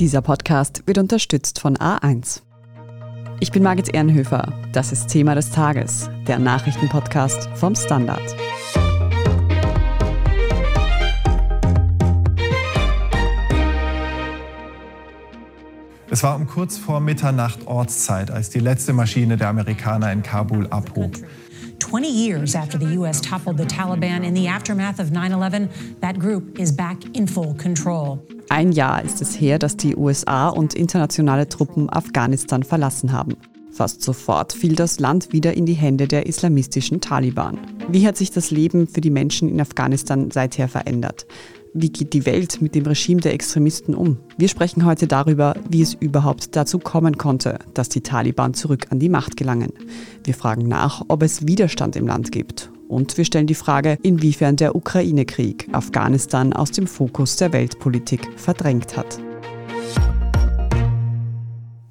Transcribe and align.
Dieser 0.00 0.22
Podcast 0.22 0.84
wird 0.86 0.98
unterstützt 0.98 1.58
von 1.58 1.76
A1. 1.76 2.42
Ich 3.40 3.50
bin 3.50 3.64
Margit 3.64 3.92
Ehrenhöfer. 3.92 4.52
Das 4.72 4.92
ist 4.92 5.08
Thema 5.08 5.34
des 5.34 5.50
Tages, 5.50 6.08
der 6.28 6.38
Nachrichtenpodcast 6.38 7.48
vom 7.56 7.74
Standard. 7.74 8.22
Es 16.08 16.22
war 16.22 16.36
um 16.36 16.46
kurz 16.46 16.78
vor 16.78 17.00
Mitternacht 17.00 17.66
Ortszeit, 17.66 18.30
als 18.30 18.50
die 18.50 18.60
letzte 18.60 18.92
Maschine 18.92 19.36
der 19.36 19.48
Amerikaner 19.48 20.12
in 20.12 20.22
Kabul 20.22 20.68
abhob. 20.68 21.16
20 21.88 22.06
years 22.06 22.54
after 22.54 22.76
the 22.76 22.98
U.S. 22.98 23.18
toppled 23.18 23.56
the 23.56 23.64
Taliban 23.64 24.22
in 24.22 24.34
the 24.34 24.46
aftermath 24.46 25.00
of 25.00 25.10
9 25.10 25.32
11, 25.32 25.70
that 26.02 26.18
group 26.18 26.58
is 26.58 26.70
back 26.70 26.98
in 27.16 27.26
full 27.26 27.54
control. 27.54 28.18
Ein 28.50 28.72
Jahr 28.72 29.02
ist 29.02 29.22
es 29.22 29.40
her, 29.40 29.58
dass 29.58 29.74
die 29.74 29.96
USA 29.96 30.48
und 30.50 30.74
internationale 30.74 31.48
Truppen 31.48 31.88
Afghanistan 31.88 32.62
verlassen 32.62 33.12
haben. 33.12 33.36
Fast 33.72 34.02
sofort 34.02 34.52
fiel 34.52 34.74
das 34.74 35.00
Land 35.00 35.32
wieder 35.32 35.54
in 35.54 35.64
die 35.64 35.72
Hände 35.72 36.08
der 36.08 36.26
islamistischen 36.26 37.00
Taliban. 37.00 37.58
Wie 37.88 38.06
hat 38.06 38.18
sich 38.18 38.30
das 38.30 38.50
Leben 38.50 38.86
für 38.86 39.00
die 39.00 39.08
Menschen 39.08 39.48
in 39.48 39.58
Afghanistan 39.58 40.30
seither 40.30 40.68
verändert? 40.68 41.26
Wie 41.74 41.90
geht 41.90 42.12
die 42.14 42.24
Welt 42.24 42.62
mit 42.62 42.74
dem 42.74 42.86
Regime 42.86 43.20
der 43.20 43.34
Extremisten 43.34 43.94
um? 43.94 44.18
Wir 44.38 44.48
sprechen 44.48 44.86
heute 44.86 45.06
darüber, 45.06 45.54
wie 45.68 45.82
es 45.82 45.94
überhaupt 45.94 46.56
dazu 46.56 46.78
kommen 46.78 47.18
konnte, 47.18 47.58
dass 47.74 47.88
die 47.88 48.00
Taliban 48.00 48.54
zurück 48.54 48.86
an 48.90 48.98
die 48.98 49.08
Macht 49.08 49.36
gelangen. 49.36 49.72
Wir 50.24 50.34
fragen 50.34 50.66
nach, 50.66 51.02
ob 51.08 51.22
es 51.22 51.46
Widerstand 51.46 51.96
im 51.96 52.06
Land 52.06 52.32
gibt 52.32 52.70
und 52.88 53.18
wir 53.18 53.24
stellen 53.24 53.46
die 53.46 53.54
Frage, 53.54 53.98
inwiefern 54.02 54.56
der 54.56 54.74
Ukraine-Krieg 54.74 55.68
Afghanistan 55.72 56.52
aus 56.52 56.70
dem 56.70 56.86
Fokus 56.86 57.36
der 57.36 57.52
Weltpolitik 57.52 58.26
verdrängt 58.36 58.96
hat. 58.96 59.20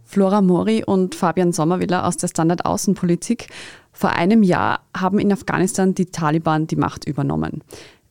Flora 0.03 0.41
Mori 0.41 0.83
und 0.83 1.13
Fabian 1.13 1.51
Sommerwiller 1.51 2.07
aus 2.07 2.17
der 2.17 2.29
Standard 2.29 2.65
Außenpolitik. 2.65 3.49
Vor 3.91 4.11
einem 4.11 4.41
Jahr 4.41 4.81
haben 4.95 5.19
in 5.19 5.31
Afghanistan 5.31 5.93
die 5.93 6.07
Taliban 6.07 6.65
die 6.65 6.75
Macht 6.75 7.05
übernommen. 7.05 7.61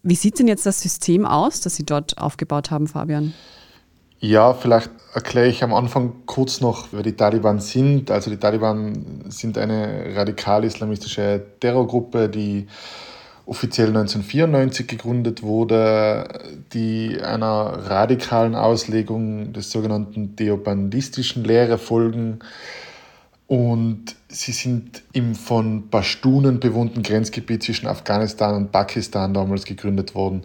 Wie 0.08 0.14
sieht 0.14 0.38
denn 0.38 0.46
jetzt 0.46 0.64
das 0.64 0.80
System 0.80 1.26
aus, 1.26 1.60
das 1.60 1.74
Sie 1.74 1.84
dort 1.84 2.16
aufgebaut 2.16 2.70
haben, 2.70 2.86
Fabian? 2.86 3.34
Ja, 4.20 4.54
vielleicht 4.54 4.88
erkläre 5.12 5.48
ich 5.48 5.64
am 5.64 5.74
Anfang 5.74 6.12
kurz 6.26 6.60
noch, 6.60 6.86
wer 6.92 7.02
die 7.02 7.16
Taliban 7.16 7.58
sind. 7.58 8.12
Also 8.12 8.30
die 8.30 8.36
Taliban 8.36 9.24
sind 9.30 9.58
eine 9.58 10.14
radikal-islamistische 10.14 11.44
Terrorgruppe, 11.58 12.28
die 12.28 12.68
offiziell 13.46 13.88
1994 13.88 14.86
gegründet 14.86 15.42
wurde, 15.42 16.28
die 16.72 17.20
einer 17.20 17.88
radikalen 17.90 18.54
Auslegung 18.54 19.52
des 19.54 19.72
sogenannten 19.72 20.36
deobandistischen 20.36 21.42
Lehre 21.42 21.78
folgen. 21.78 22.38
Und 23.46 24.16
sie 24.28 24.52
sind 24.52 25.02
im 25.12 25.36
von 25.36 25.88
Pashtunen 25.88 26.58
bewohnten 26.58 27.02
Grenzgebiet 27.02 27.62
zwischen 27.62 27.86
Afghanistan 27.86 28.56
und 28.56 28.72
Pakistan 28.72 29.34
damals 29.34 29.64
gegründet 29.64 30.16
worden. 30.16 30.42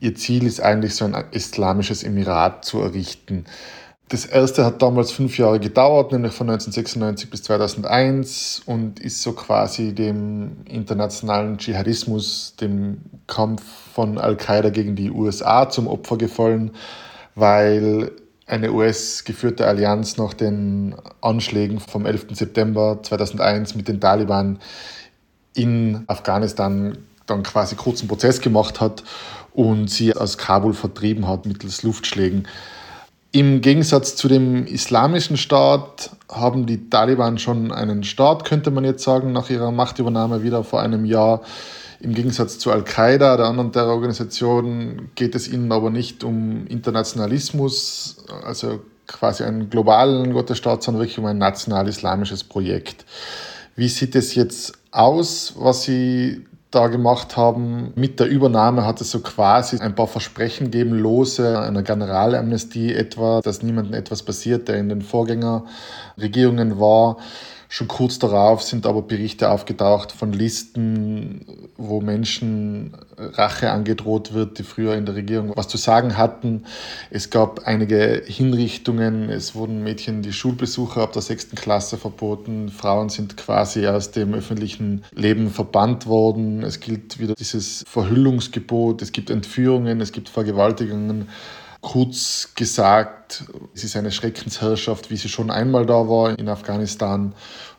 Ihr 0.00 0.16
Ziel 0.16 0.44
ist 0.44 0.60
eigentlich 0.60 0.96
so 0.96 1.04
ein 1.04 1.14
islamisches 1.30 2.02
Emirat 2.02 2.64
zu 2.64 2.80
errichten. 2.80 3.44
Das 4.08 4.26
erste 4.26 4.64
hat 4.64 4.82
damals 4.82 5.12
fünf 5.12 5.38
Jahre 5.38 5.60
gedauert, 5.60 6.10
nämlich 6.10 6.32
von 6.32 6.50
1996 6.50 7.30
bis 7.30 7.44
2001 7.44 8.62
und 8.66 8.98
ist 8.98 9.22
so 9.22 9.34
quasi 9.34 9.94
dem 9.94 10.64
internationalen 10.64 11.58
Dschihadismus, 11.58 12.56
dem 12.60 13.02
Kampf 13.28 13.62
von 13.94 14.18
Al-Qaida 14.18 14.70
gegen 14.70 14.96
die 14.96 15.12
USA 15.12 15.70
zum 15.70 15.86
Opfer 15.86 16.18
gefallen, 16.18 16.72
weil 17.36 18.10
eine 18.50 18.72
US-geführte 18.72 19.66
Allianz 19.66 20.16
nach 20.16 20.34
den 20.34 20.96
Anschlägen 21.20 21.78
vom 21.78 22.04
11. 22.04 22.26
September 22.32 22.98
2001 23.00 23.76
mit 23.76 23.86
den 23.86 24.00
Taliban 24.00 24.58
in 25.54 26.02
Afghanistan 26.08 26.98
dann 27.26 27.44
quasi 27.44 27.76
kurzen 27.76 28.08
Prozess 28.08 28.40
gemacht 28.40 28.80
hat 28.80 29.04
und 29.54 29.88
sie 29.88 30.16
aus 30.16 30.36
Kabul 30.36 30.74
vertrieben 30.74 31.28
hat 31.28 31.46
mittels 31.46 31.84
Luftschlägen. 31.84 32.48
Im 33.32 33.60
Gegensatz 33.60 34.16
zu 34.16 34.26
dem 34.26 34.66
islamischen 34.66 35.36
Staat 35.36 36.10
haben 36.28 36.66
die 36.66 36.90
Taliban 36.90 37.38
schon 37.38 37.70
einen 37.70 38.02
Staat, 38.02 38.44
könnte 38.44 38.72
man 38.72 38.84
jetzt 38.84 39.04
sagen, 39.04 39.30
nach 39.32 39.48
ihrer 39.50 39.70
Machtübernahme 39.70 40.42
wieder 40.42 40.64
vor 40.64 40.80
einem 40.80 41.04
Jahr. 41.04 41.42
Im 42.00 42.14
Gegensatz 42.14 42.58
zu 42.58 42.72
Al-Qaida, 42.72 43.36
der 43.36 43.46
anderen 43.46 43.72
Terrororganisation, 43.72 45.10
geht 45.14 45.34
es 45.34 45.48
ihnen 45.48 45.70
aber 45.70 45.90
nicht 45.90 46.24
um 46.24 46.66
Internationalismus, 46.66 48.24
also 48.44 48.80
quasi 49.06 49.44
einen 49.44 49.68
globalen 49.68 50.32
Gottesstaat, 50.32 50.82
sondern 50.82 51.02
wirklich 51.02 51.18
um 51.18 51.26
ein 51.26 51.38
national-islamisches 51.38 52.44
Projekt. 52.44 53.04
Wie 53.76 53.88
sieht 53.88 54.14
es 54.14 54.34
jetzt 54.34 54.72
aus, 54.92 55.54
was 55.56 55.82
sie 55.82 56.46
da 56.70 56.86
gemacht 56.86 57.36
haben. 57.36 57.92
Mit 57.96 58.20
der 58.20 58.28
Übernahme 58.28 58.86
hat 58.86 59.00
es 59.00 59.10
so 59.10 59.20
quasi 59.20 59.78
ein 59.78 59.94
paar 59.94 60.06
Versprechen 60.06 60.70
gegeben, 60.70 60.92
lose 60.92 61.58
einer 61.58 61.82
Generalamnestie 61.82 62.94
etwa, 62.94 63.40
dass 63.40 63.62
niemandem 63.62 63.94
etwas 63.94 64.22
passiert, 64.22 64.68
der 64.68 64.76
in 64.76 64.88
den 64.88 65.02
Vorgängerregierungen 65.02 66.78
war. 66.78 67.16
Schon 67.72 67.86
kurz 67.86 68.18
darauf 68.18 68.64
sind 68.64 68.84
aber 68.84 69.00
Berichte 69.00 69.48
aufgetaucht 69.48 70.10
von 70.10 70.32
Listen, 70.32 71.68
wo 71.76 72.00
Menschen 72.00 72.96
Rache 73.16 73.70
angedroht 73.70 74.32
wird, 74.32 74.58
die 74.58 74.64
früher 74.64 74.96
in 74.96 75.06
der 75.06 75.14
Regierung 75.14 75.52
was 75.54 75.68
zu 75.68 75.76
sagen 75.76 76.16
hatten. 76.16 76.64
Es 77.10 77.30
gab 77.30 77.68
einige 77.68 78.24
Hinrichtungen, 78.26 79.30
es 79.30 79.54
wurden 79.54 79.84
Mädchen 79.84 80.22
die 80.22 80.32
Schulbesuche 80.32 81.00
ab 81.00 81.12
der 81.12 81.22
sechsten 81.22 81.54
Klasse 81.54 81.96
verboten, 81.96 82.70
Frauen 82.70 83.08
sind 83.08 83.36
quasi 83.36 83.86
aus 83.86 84.10
dem 84.10 84.34
öffentlichen 84.34 85.04
Leben 85.12 85.48
verbannt 85.48 86.08
worden. 86.08 86.64
Es 86.64 86.80
gilt 86.80 87.20
wieder 87.20 87.36
dieses 87.36 87.84
Verhüllungsgebot, 87.86 89.00
es 89.00 89.12
gibt 89.12 89.30
Entführungen, 89.30 90.00
es 90.00 90.10
gibt 90.10 90.28
Vergewaltigungen. 90.28 91.28
Kurz 91.80 92.52
gesagt, 92.54 93.44
es 93.74 93.84
ist 93.84 93.96
eine 93.96 94.10
Schreckensherrschaft, 94.10 95.10
wie 95.10 95.16
sie 95.16 95.28
schon 95.28 95.50
einmal 95.50 95.86
da 95.86 96.08
war 96.08 96.38
in 96.38 96.48
Afghanistan. 96.48 97.34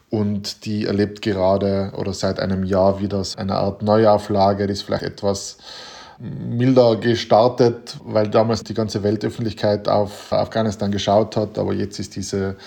Und 0.10 0.66
die 0.66 0.86
erlebt 0.86 1.22
gerade 1.22 1.94
oder 1.96 2.14
seit 2.14 2.40
einem 2.40 2.64
Jahr 2.64 3.00
wieder 3.00 3.24
eine 3.38 3.56
Art 3.56 3.82
Neuauflage, 3.82 4.68
die 4.68 4.74
ist 4.74 4.82
vielleicht 4.82 5.04
etwas 5.04 5.58
milder 6.20 6.98
gestartet, 6.98 7.98
weil 8.04 8.30
damals 8.30 8.64
die 8.64 8.74
ganze 8.74 9.04
Weltöffentlichkeit 9.04 9.88
auf 9.88 10.34
Afghanistan 10.34 10.92
geschaut 10.92 11.38
hat. 11.38 11.58
Aber 11.58 11.74
jetzt 11.74 12.00
ist 12.00 12.16
diese 12.16 12.58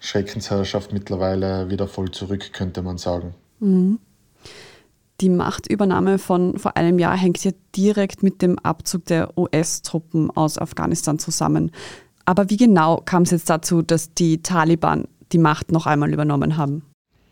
Schreckensherrschaft 0.00 0.92
mittlerweile 0.92 1.70
wieder 1.70 1.88
voll 1.88 2.10
zurück, 2.10 2.52
könnte 2.52 2.82
man 2.82 2.98
sagen. 2.98 3.34
Mhm 3.60 3.98
die 5.20 5.28
Machtübernahme 5.28 6.18
von 6.18 6.58
vor 6.58 6.76
einem 6.76 6.98
Jahr 6.98 7.16
hängt 7.16 7.42
ja 7.44 7.52
direkt 7.76 8.22
mit 8.22 8.42
dem 8.42 8.58
Abzug 8.58 9.04
der 9.06 9.36
US-Truppen 9.36 10.30
aus 10.30 10.58
Afghanistan 10.58 11.18
zusammen. 11.18 11.70
Aber 12.24 12.50
wie 12.50 12.56
genau 12.56 13.02
kam 13.04 13.22
es 13.22 13.30
jetzt 13.30 13.50
dazu, 13.50 13.82
dass 13.82 14.14
die 14.14 14.42
Taliban 14.42 15.06
die 15.32 15.38
Macht 15.38 15.72
noch 15.72 15.86
einmal 15.86 16.12
übernommen 16.12 16.56
haben? 16.56 16.82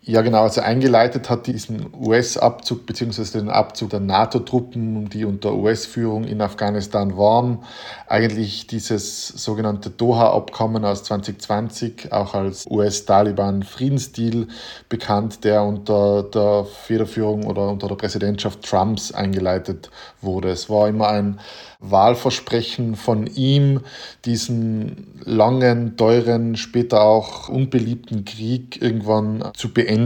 Ja, 0.09 0.23
genau. 0.23 0.41
Also 0.41 0.61
eingeleitet 0.61 1.29
hat 1.29 1.45
diesen 1.45 1.93
US-Abzug 1.93 2.87
bzw. 2.87 3.37
den 3.37 3.49
Abzug 3.49 3.91
der 3.91 3.99
NATO-Truppen, 3.99 5.07
die 5.07 5.23
unter 5.23 5.53
US-Führung 5.53 6.23
in 6.23 6.41
Afghanistan 6.41 7.15
waren, 7.15 7.59
eigentlich 8.07 8.65
dieses 8.65 9.27
sogenannte 9.27 9.91
Doha-Abkommen 9.91 10.83
aus 10.83 11.03
2020, 11.03 12.11
auch 12.11 12.33
als 12.33 12.65
US-Taliban-Friedensdeal 12.71 14.47
bekannt, 14.89 15.43
der 15.43 15.61
unter 15.61 16.23
der 16.23 16.65
Federführung 16.65 17.45
oder 17.45 17.69
unter 17.69 17.87
der 17.87 17.95
Präsidentschaft 17.95 18.63
Trumps 18.63 19.11
eingeleitet 19.11 19.91
wurde. 20.23 20.49
Es 20.49 20.71
war 20.71 20.89
immer 20.89 21.09
ein 21.09 21.39
Wahlversprechen 21.81 22.95
von 22.95 23.27
ihm, 23.27 23.81
diesen 24.25 25.21
langen, 25.23 25.95
teuren, 25.97 26.57
später 26.57 27.03
auch 27.03 27.47
unbeliebten 27.47 28.25
Krieg 28.25 28.81
irgendwann 28.81 29.51
zu 29.55 29.71
beenden. 29.71 29.98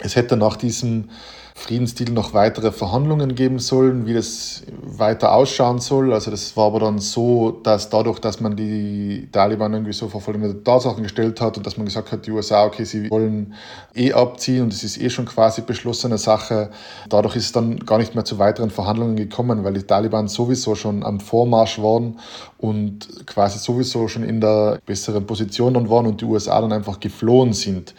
Es 0.00 0.16
hätte 0.16 0.36
nach 0.36 0.56
diesem 0.56 1.08
Friedensdeal 1.56 2.10
noch 2.10 2.34
weitere 2.34 2.72
Verhandlungen 2.72 3.36
geben 3.36 3.60
sollen, 3.60 4.06
wie 4.06 4.12
das 4.12 4.64
weiter 4.82 5.32
ausschauen 5.32 5.78
soll. 5.78 6.12
Also 6.12 6.32
das 6.32 6.56
war 6.56 6.66
aber 6.66 6.80
dann 6.80 6.98
so, 6.98 7.52
dass 7.62 7.88
dadurch, 7.88 8.18
dass 8.18 8.40
man 8.40 8.56
die 8.56 9.28
Taliban 9.30 9.72
irgendwie 9.72 9.92
so 9.92 10.08
vor 10.08 10.20
folgende 10.20 10.64
Tatsachen 10.64 11.04
gestellt 11.04 11.40
hat 11.40 11.56
und 11.56 11.64
dass 11.64 11.76
man 11.76 11.86
gesagt 11.86 12.10
hat, 12.10 12.26
die 12.26 12.32
USA, 12.32 12.64
okay, 12.64 12.84
sie 12.84 13.08
wollen 13.08 13.54
eh 13.94 14.12
abziehen 14.12 14.64
und 14.64 14.72
es 14.72 14.82
ist 14.82 15.00
eh 15.00 15.08
schon 15.08 15.26
quasi 15.26 15.62
beschlossene 15.62 16.18
Sache, 16.18 16.70
dadurch 17.08 17.36
ist 17.36 17.46
es 17.46 17.52
dann 17.52 17.78
gar 17.78 17.98
nicht 17.98 18.16
mehr 18.16 18.24
zu 18.24 18.40
weiteren 18.40 18.70
Verhandlungen 18.70 19.14
gekommen, 19.14 19.62
weil 19.62 19.74
die 19.74 19.84
Taliban 19.84 20.26
sowieso 20.26 20.74
schon 20.74 21.04
am 21.04 21.20
Vormarsch 21.20 21.78
waren 21.80 22.18
und 22.58 23.26
quasi 23.26 23.60
sowieso 23.60 24.08
schon 24.08 24.24
in 24.24 24.40
der 24.40 24.80
besseren 24.84 25.24
Position 25.24 25.74
dann 25.74 25.88
waren 25.88 26.06
und 26.06 26.20
die 26.20 26.24
USA 26.24 26.60
dann 26.60 26.72
einfach 26.72 26.98
geflohen 26.98 27.52
sind. 27.52 27.94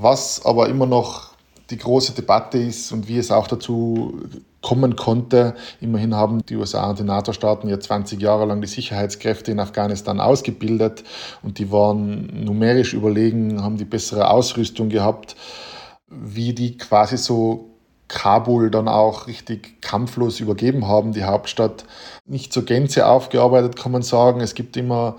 Was 0.00 0.44
aber 0.44 0.68
immer 0.68 0.86
noch 0.86 1.30
die 1.70 1.76
große 1.76 2.12
Debatte 2.12 2.58
ist 2.58 2.92
und 2.92 3.08
wie 3.08 3.18
es 3.18 3.30
auch 3.30 3.46
dazu 3.46 4.20
kommen 4.62 4.96
konnte. 4.96 5.54
Immerhin 5.80 6.14
haben 6.14 6.44
die 6.44 6.56
USA 6.56 6.90
und 6.90 6.98
die 6.98 7.04
NATO-Staaten 7.04 7.68
ja 7.68 7.78
20 7.78 8.20
Jahre 8.20 8.44
lang 8.44 8.60
die 8.60 8.66
Sicherheitskräfte 8.66 9.52
in 9.52 9.60
Afghanistan 9.60 10.20
ausgebildet 10.20 11.04
und 11.42 11.58
die 11.58 11.72
waren 11.72 12.44
numerisch 12.44 12.92
überlegen, 12.92 13.62
haben 13.62 13.78
die 13.78 13.84
bessere 13.84 14.30
Ausrüstung 14.30 14.88
gehabt, 14.88 15.36
wie 16.08 16.52
die 16.52 16.76
quasi 16.76 17.16
so 17.16 17.70
Kabul 18.08 18.70
dann 18.70 18.88
auch 18.88 19.28
richtig 19.28 19.80
kampflos 19.80 20.40
übergeben 20.40 20.88
haben, 20.88 21.12
die 21.12 21.24
Hauptstadt. 21.24 21.84
Nicht 22.26 22.52
zur 22.52 22.64
Gänze 22.64 23.06
aufgearbeitet, 23.06 23.76
kann 23.76 23.92
man 23.92 24.02
sagen. 24.02 24.40
Es 24.40 24.54
gibt 24.54 24.76
immer 24.76 25.16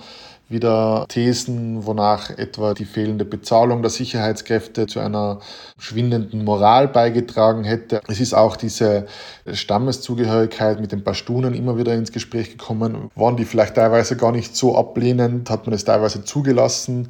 wieder 0.52 1.06
Thesen, 1.08 1.86
wonach 1.86 2.30
etwa 2.30 2.74
die 2.74 2.86
fehlende 2.86 3.26
Bezahlung 3.26 3.82
der 3.82 3.92
Sicherheitskräfte 3.92 4.88
zu 4.88 5.00
einer 5.00 5.40
schwindenden 5.78 6.44
Moral 6.44 6.88
beigetragen 6.88 7.64
hätte. 7.64 8.02
Es 8.08 8.20
ist 8.20 8.34
auch 8.34 8.56
diese 8.56 9.08
Stammeszugehörigkeit 9.52 10.80
mit 10.80 10.92
den 10.92 11.04
Pashtunen 11.04 11.54
immer 11.54 11.78
wieder 11.78 11.94
ins 11.94 12.12
Gespräch 12.12 12.52
gekommen. 12.52 13.10
Waren 13.16 13.38
die 13.38 13.46
vielleicht 13.46 13.76
teilweise 13.76 14.18
gar 14.18 14.32
nicht 14.32 14.56
so 14.56 14.78
ablehnend? 14.78 15.50
Hat 15.50 15.66
man 15.66 15.74
es 15.74 15.86
teilweise 15.86 16.24
zugelassen? 16.24 17.10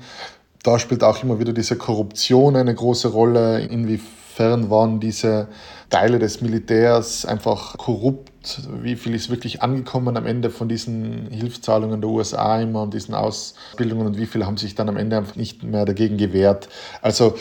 Da 0.64 0.78
spielt 0.78 1.04
auch 1.04 1.24
immer 1.24 1.40
wieder 1.40 1.54
diese 1.54 1.76
Korruption 1.76 2.56
eine 2.56 2.76
große 2.76 3.08
Rolle, 3.08 3.62
inwiefern 3.62 4.70
waren 4.70 5.00
diese 5.00 5.48
Teile 5.90 6.20
des 6.20 6.42
Militärs 6.42 7.26
einfach 7.26 7.78
korrupt, 7.78 8.31
wie 8.82 8.96
viel 8.96 9.14
ist 9.14 9.30
wirklich 9.30 9.62
angekommen 9.62 10.18
am 10.18 10.26
Ende 10.26 10.50
von 10.50 10.68
diesen 10.68 11.28
Hilfszahlungen 11.28 12.02
der 12.02 12.10
USA 12.10 12.60
immer 12.60 12.84
und 12.84 12.94
diesen 12.94 13.14
Ausbildungen 13.14 14.08
und 14.08 14.18
wie 14.18 14.26
viele 14.26 14.46
haben 14.46 14.58
sich 14.58 14.76
dann 14.76 14.90
am 14.90 14.98
Ende 14.98 15.18
einfach 15.18 15.36
nicht 15.36 15.64
mehr 15.64 15.86
dagegen 15.86 16.18
gewehrt. 16.18 16.70
Also 17.02 17.36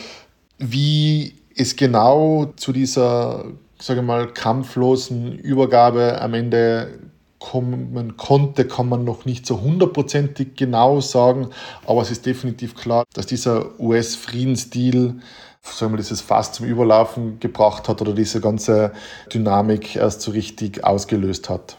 wie 0.58 1.34
es 1.56 1.76
genau 1.76 2.52
zu 2.56 2.72
dieser, 2.72 3.44
sage 3.78 4.02
mal, 4.02 4.32
kampflosen 4.32 5.38
Übergabe 5.38 6.20
am 6.20 6.34
Ende 6.34 6.98
kommen 7.40 8.16
konnte, 8.16 8.66
kann 8.66 8.88
man 8.88 9.02
noch 9.02 9.24
nicht 9.24 9.46
so 9.46 9.60
hundertprozentig 9.60 10.54
genau 10.54 11.00
sagen, 11.00 11.48
aber 11.86 12.02
es 12.02 12.10
ist 12.10 12.26
definitiv 12.26 12.76
klar, 12.76 13.04
dass 13.14 13.26
dieser 13.26 13.80
US-Friedensdeal 13.80 15.16
sagen 15.62 15.92
wir, 15.92 15.96
dieses 15.98 16.20
Fass 16.20 16.52
zum 16.52 16.66
Überlaufen 16.66 17.40
gebracht 17.40 17.88
hat 17.88 18.00
oder 18.00 18.14
diese 18.14 18.40
ganze 18.40 18.92
Dynamik 19.32 19.96
erst 19.96 20.22
so 20.22 20.30
richtig 20.30 20.84
ausgelöst 20.84 21.50
hat. 21.50 21.76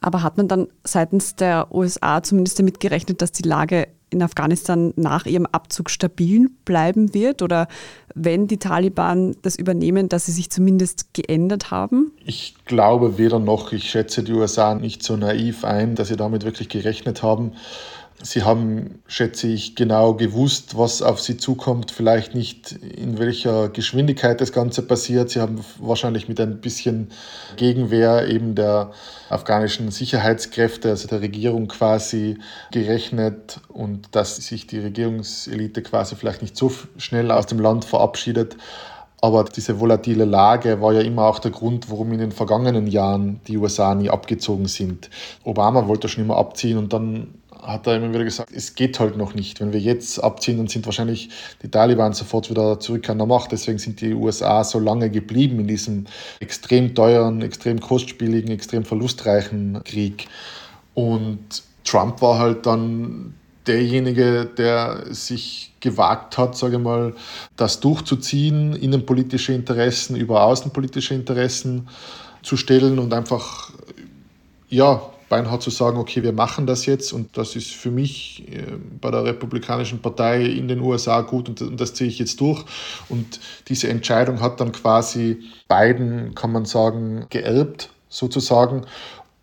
Aber 0.00 0.22
hat 0.22 0.36
man 0.36 0.48
dann 0.48 0.68
seitens 0.84 1.34
der 1.34 1.68
USA 1.72 2.22
zumindest 2.22 2.58
damit 2.58 2.78
gerechnet, 2.78 3.22
dass 3.22 3.32
die 3.32 3.48
Lage 3.48 3.88
in 4.14 4.22
Afghanistan 4.22 4.92
nach 4.96 5.26
ihrem 5.26 5.46
Abzug 5.46 5.90
stabil 5.90 6.48
bleiben 6.64 7.12
wird? 7.12 7.42
Oder 7.42 7.68
wenn 8.14 8.46
die 8.46 8.58
Taliban 8.58 9.36
das 9.42 9.56
übernehmen, 9.56 10.08
dass 10.08 10.26
sie 10.26 10.32
sich 10.32 10.50
zumindest 10.50 11.12
geändert 11.12 11.70
haben? 11.70 12.12
Ich 12.24 12.54
glaube 12.64 13.18
weder 13.18 13.38
noch. 13.38 13.72
Ich 13.72 13.90
schätze 13.90 14.22
die 14.22 14.32
USA 14.32 14.74
nicht 14.74 15.02
so 15.02 15.16
naiv 15.16 15.64
ein, 15.64 15.94
dass 15.94 16.08
sie 16.08 16.16
damit 16.16 16.44
wirklich 16.44 16.68
gerechnet 16.68 17.22
haben. 17.22 17.52
Sie 18.24 18.42
haben, 18.42 19.02
schätze 19.06 19.48
ich, 19.48 19.76
genau 19.76 20.14
gewusst, 20.14 20.78
was 20.78 21.02
auf 21.02 21.20
Sie 21.20 21.36
zukommt, 21.36 21.90
vielleicht 21.90 22.34
nicht 22.34 22.72
in 22.72 23.18
welcher 23.18 23.68
Geschwindigkeit 23.68 24.40
das 24.40 24.50
Ganze 24.50 24.80
passiert. 24.80 25.28
Sie 25.28 25.42
haben 25.42 25.62
wahrscheinlich 25.78 26.26
mit 26.26 26.40
ein 26.40 26.62
bisschen 26.62 27.10
Gegenwehr 27.56 28.26
eben 28.26 28.54
der 28.54 28.92
afghanischen 29.28 29.90
Sicherheitskräfte, 29.90 30.88
also 30.88 31.06
der 31.06 31.20
Regierung 31.20 31.68
quasi 31.68 32.38
gerechnet 32.72 33.60
und 33.68 34.08
dass 34.12 34.36
sich 34.36 34.66
die 34.66 34.78
Regierungselite 34.78 35.82
quasi 35.82 36.16
vielleicht 36.16 36.40
nicht 36.40 36.56
so 36.56 36.72
schnell 36.96 37.30
aus 37.30 37.44
dem 37.44 37.58
Land 37.58 37.84
verabschiedet. 37.84 38.56
Aber 39.20 39.44
diese 39.44 39.80
volatile 39.80 40.26
Lage 40.26 40.82
war 40.82 40.92
ja 40.92 41.00
immer 41.00 41.24
auch 41.24 41.38
der 41.38 41.50
Grund, 41.50 41.90
warum 41.90 42.12
in 42.12 42.18
den 42.18 42.32
vergangenen 42.32 42.86
Jahren 42.86 43.40
die 43.46 43.56
USA 43.56 43.94
nie 43.94 44.10
abgezogen 44.10 44.66
sind. 44.66 45.08
Obama 45.44 45.88
wollte 45.88 46.08
schon 46.08 46.24
immer 46.24 46.36
abziehen 46.36 46.76
und 46.76 46.92
dann 46.92 47.28
hat 47.64 47.86
er 47.86 47.96
immer 47.96 48.12
wieder 48.12 48.24
gesagt, 48.24 48.50
es 48.54 48.74
geht 48.74 49.00
halt 49.00 49.16
noch 49.16 49.34
nicht. 49.34 49.60
Wenn 49.60 49.72
wir 49.72 49.80
jetzt 49.80 50.22
abziehen, 50.22 50.58
dann 50.58 50.68
sind 50.68 50.84
wahrscheinlich 50.84 51.30
die 51.62 51.68
Taliban 51.68 52.12
sofort 52.12 52.50
wieder 52.50 52.78
zurück 52.78 53.08
an 53.08 53.18
der 53.18 53.26
Macht. 53.26 53.52
Deswegen 53.52 53.78
sind 53.78 54.00
die 54.00 54.14
USA 54.14 54.62
so 54.62 54.78
lange 54.78 55.10
geblieben 55.10 55.60
in 55.60 55.66
diesem 55.66 56.04
extrem 56.40 56.94
teuren, 56.94 57.40
extrem 57.42 57.80
kostspieligen, 57.80 58.50
extrem 58.50 58.84
verlustreichen 58.84 59.80
Krieg. 59.84 60.28
Und 60.92 61.62
Trump 61.84 62.20
war 62.20 62.38
halt 62.38 62.66
dann 62.66 63.34
derjenige, 63.66 64.44
der 64.44 65.06
sich 65.10 65.72
gewagt 65.80 66.36
hat, 66.36 66.56
sage 66.56 66.76
ich 66.76 66.82
mal, 66.82 67.14
das 67.56 67.80
durchzuziehen, 67.80 68.74
innenpolitische 68.74 69.54
Interessen 69.54 70.16
über 70.16 70.44
außenpolitische 70.44 71.14
Interessen 71.14 71.88
zu 72.42 72.58
stellen 72.58 72.98
und 72.98 73.14
einfach 73.14 73.70
ja, 74.68 75.00
beinhart 75.28 75.62
zu 75.62 75.70
sagen, 75.70 75.98
okay, 75.98 76.22
wir 76.22 76.32
machen 76.32 76.66
das 76.66 76.86
jetzt 76.86 77.12
und 77.12 77.36
das 77.36 77.56
ist 77.56 77.72
für 77.72 77.90
mich 77.90 78.44
äh, 78.50 78.76
bei 79.00 79.10
der 79.10 79.24
Republikanischen 79.24 80.00
Partei 80.00 80.42
in 80.42 80.68
den 80.68 80.80
USA 80.80 81.20
gut 81.22 81.48
und 81.48 81.80
das 81.80 81.94
ziehe 81.94 82.08
ich 82.08 82.18
jetzt 82.18 82.40
durch. 82.40 82.64
Und 83.08 83.40
diese 83.68 83.88
Entscheidung 83.88 84.40
hat 84.40 84.60
dann 84.60 84.72
quasi 84.72 85.42
Biden, 85.68 86.34
kann 86.34 86.52
man 86.52 86.64
sagen, 86.64 87.26
geerbt 87.30 87.90
sozusagen. 88.08 88.82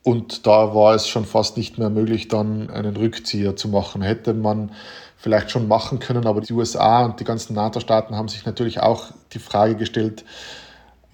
Und 0.04 0.48
da 0.48 0.74
war 0.74 0.96
es 0.96 1.08
schon 1.08 1.26
fast 1.26 1.58
nicht 1.58 1.78
mehr 1.78 1.90
möglich, 1.90 2.28
dann 2.28 2.70
einen 2.72 2.96
Rückzieher 2.96 3.56
zu 3.56 3.68
machen. 3.68 4.02
Hätte 4.02 4.34
man 4.34 4.72
vielleicht 5.18 5.52
schon 5.52 5.68
machen 5.68 6.00
können, 6.00 6.26
aber 6.26 6.42
die 6.42 6.54
USA 6.54 7.06
und 7.06 7.20
die 7.20 7.24
ganzen 7.24 7.54
NATO-Staaten 7.54 8.16
haben 8.16 8.28
sich 8.28 8.46
natürlich 8.46 8.80
auch 8.80 9.12
die 9.34 9.40
Frage 9.40 9.76
gestellt, 9.76 10.26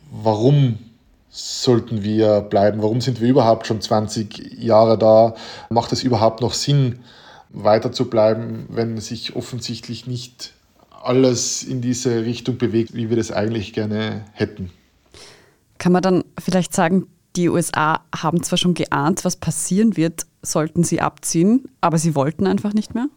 warum 0.10 0.80
sollten 1.38 2.04
wir 2.04 2.42
bleiben? 2.42 2.82
Warum 2.82 3.00
sind 3.00 3.22
wir 3.22 3.30
überhaupt 3.30 3.68
schon 3.68 3.80
20 3.80 4.58
Jahre 4.60 4.98
da? 4.98 5.36
Macht 5.70 5.92
es 5.92 6.04
überhaupt 6.04 6.42
noch 6.42 6.54
Sinn, 6.54 7.00
weiter 7.50 7.92
zu 7.92 8.10
bleiben, 8.10 8.66
wenn 8.70 9.00
sich 9.00 9.36
offensichtlich 9.36 10.08
nicht 10.08 10.54
alles 11.04 11.64
in 11.64 11.82
diese 11.82 12.26
Richtung 12.26 12.58
bewegt, 12.58 12.96
wie 12.96 13.10
wir 13.10 13.18
das 13.18 13.32
eigentlich 13.32 13.74
gerne 13.74 14.26
hätten? 14.34 14.72
Kann 15.78 15.92
man 15.92 16.02
dann 16.02 16.24
vielleicht 16.40 16.74
sagen, 16.74 17.08
die 17.36 17.50
USA 17.50 18.02
haben 18.16 18.42
zwar 18.42 18.58
schon 18.58 18.74
geahnt, 18.74 19.24
was 19.24 19.36
passieren 19.36 19.96
wird, 19.96 20.26
sollten 20.42 20.84
sie 20.84 21.02
abziehen, 21.02 21.70
aber 21.82 22.00
sie 22.00 22.16
wollten 22.16 22.48
einfach 22.48 22.74
nicht 22.74 22.96
mehr? 22.96 23.10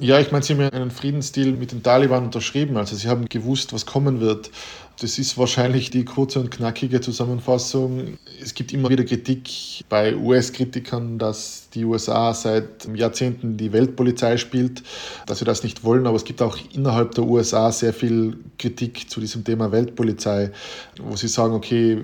Ja, 0.00 0.18
ich 0.18 0.32
meine, 0.32 0.42
sie 0.42 0.54
haben 0.54 0.62
ja 0.62 0.70
einen 0.70 0.90
Friedensdeal 0.90 1.52
mit 1.52 1.72
den 1.72 1.82
Taliban 1.82 2.24
unterschrieben. 2.24 2.78
Also 2.78 2.96
sie 2.96 3.06
haben 3.06 3.28
gewusst, 3.28 3.74
was 3.74 3.84
kommen 3.84 4.20
wird. 4.20 4.50
Das 4.98 5.18
ist 5.18 5.36
wahrscheinlich 5.36 5.90
die 5.90 6.06
kurze 6.06 6.40
und 6.40 6.50
knackige 6.50 7.02
Zusammenfassung. 7.02 8.16
Es 8.42 8.54
gibt 8.54 8.72
immer 8.72 8.88
wieder 8.88 9.04
Kritik 9.04 9.84
bei 9.90 10.16
US-Kritikern, 10.16 11.18
dass 11.18 11.68
die 11.74 11.84
USA 11.84 12.32
seit 12.32 12.88
Jahrzehnten 12.96 13.58
die 13.58 13.74
Weltpolizei 13.74 14.38
spielt, 14.38 14.82
dass 15.26 15.40
sie 15.40 15.44
das 15.44 15.62
nicht 15.62 15.84
wollen. 15.84 16.06
Aber 16.06 16.16
es 16.16 16.24
gibt 16.24 16.40
auch 16.40 16.56
innerhalb 16.72 17.14
der 17.14 17.24
USA 17.24 17.70
sehr 17.70 17.92
viel 17.92 18.38
Kritik 18.58 19.10
zu 19.10 19.20
diesem 19.20 19.44
Thema 19.44 19.70
Weltpolizei, 19.70 20.50
wo 20.98 21.14
sie 21.14 21.28
sagen, 21.28 21.52
okay, 21.52 22.02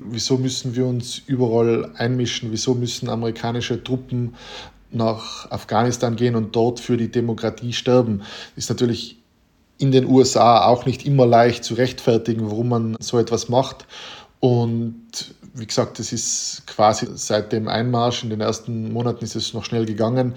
wieso 0.00 0.38
müssen 0.38 0.74
wir 0.74 0.86
uns 0.86 1.20
überall 1.26 1.92
einmischen? 1.96 2.52
Wieso 2.52 2.74
müssen 2.74 3.10
amerikanische 3.10 3.84
Truppen 3.84 4.34
nach 4.90 5.50
Afghanistan 5.50 6.16
gehen 6.16 6.34
und 6.34 6.54
dort 6.56 6.80
für 6.80 6.96
die 6.96 7.10
Demokratie 7.10 7.72
sterben? 7.72 8.22
Ist 8.56 8.70
natürlich 8.70 9.18
in 9.78 9.92
den 9.92 10.06
USA 10.06 10.66
auch 10.66 10.86
nicht 10.86 11.06
immer 11.06 11.26
leicht 11.26 11.64
zu 11.64 11.74
rechtfertigen, 11.74 12.50
warum 12.50 12.68
man 12.68 12.96
so 13.00 13.18
etwas 13.18 13.48
macht. 13.48 13.86
Und 14.40 15.34
wie 15.54 15.66
gesagt, 15.66 15.98
das 15.98 16.12
ist 16.12 16.62
quasi 16.66 17.06
seit 17.14 17.52
dem 17.52 17.68
Einmarsch 17.68 18.22
in 18.22 18.30
den 18.30 18.40
ersten 18.40 18.92
Monaten 18.92 19.24
ist 19.24 19.36
es 19.36 19.54
noch 19.54 19.64
schnell 19.64 19.86
gegangen. 19.86 20.34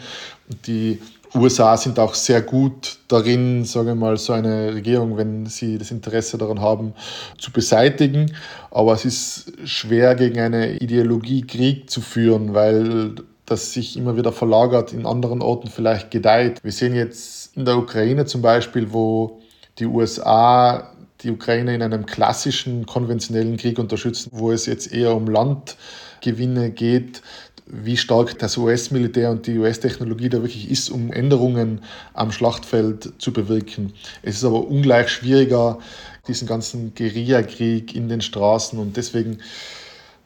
Die 0.65 0.99
USA 1.33 1.77
sind 1.77 1.97
auch 1.97 2.13
sehr 2.13 2.41
gut 2.41 2.97
darin, 3.07 3.63
sage 3.63 3.91
ich 3.91 3.95
mal, 3.95 4.17
so 4.17 4.33
eine 4.33 4.73
Regierung, 4.73 5.17
wenn 5.17 5.45
sie 5.45 5.77
das 5.77 5.91
Interesse 5.91 6.37
daran 6.37 6.59
haben, 6.59 6.93
zu 7.37 7.51
beseitigen. 7.51 8.35
Aber 8.69 8.93
es 8.93 9.05
ist 9.05 9.53
schwer, 9.63 10.15
gegen 10.15 10.39
eine 10.39 10.77
Ideologie 10.77 11.41
Krieg 11.43 11.89
zu 11.89 12.01
führen, 12.01 12.53
weil 12.53 13.15
das 13.45 13.73
sich 13.73 13.97
immer 13.97 14.15
wieder 14.15 14.31
verlagert, 14.31 14.93
in 14.93 15.05
anderen 15.05 15.41
Orten 15.41 15.67
vielleicht 15.67 16.11
gedeiht. 16.11 16.63
Wir 16.63 16.71
sehen 16.71 16.95
jetzt 16.95 17.55
in 17.57 17.65
der 17.65 17.77
Ukraine 17.77 18.25
zum 18.25 18.41
Beispiel, 18.41 18.93
wo 18.93 19.41
die 19.79 19.85
USA 19.85 20.91
die 21.23 21.31
Ukraine 21.31 21.75
in 21.75 21.81
einem 21.81 22.05
klassischen 22.05 22.85
konventionellen 22.85 23.57
Krieg 23.57 23.77
unterstützen, 23.77 24.31
wo 24.33 24.51
es 24.51 24.65
jetzt 24.65 24.91
eher 24.91 25.15
um 25.15 25.27
Landgewinne 25.27 26.71
geht, 26.71 27.21
wie 27.67 27.95
stark 27.95 28.37
das 28.39 28.57
US-Militär 28.57 29.31
und 29.31 29.47
die 29.47 29.57
US-Technologie 29.57 30.29
da 30.29 30.41
wirklich 30.41 30.69
ist, 30.69 30.89
um 30.89 31.11
Änderungen 31.11 31.81
am 32.13 32.31
Schlachtfeld 32.31 33.13
zu 33.17 33.31
bewirken. 33.31 33.93
Es 34.23 34.37
ist 34.37 34.43
aber 34.43 34.67
ungleich 34.67 35.09
schwieriger, 35.09 35.79
diesen 36.27 36.47
ganzen 36.47 36.93
Guerillakrieg 36.95 37.95
in 37.95 38.09
den 38.09 38.21
Straßen 38.21 38.77
und 38.77 38.97
deswegen 38.97 39.39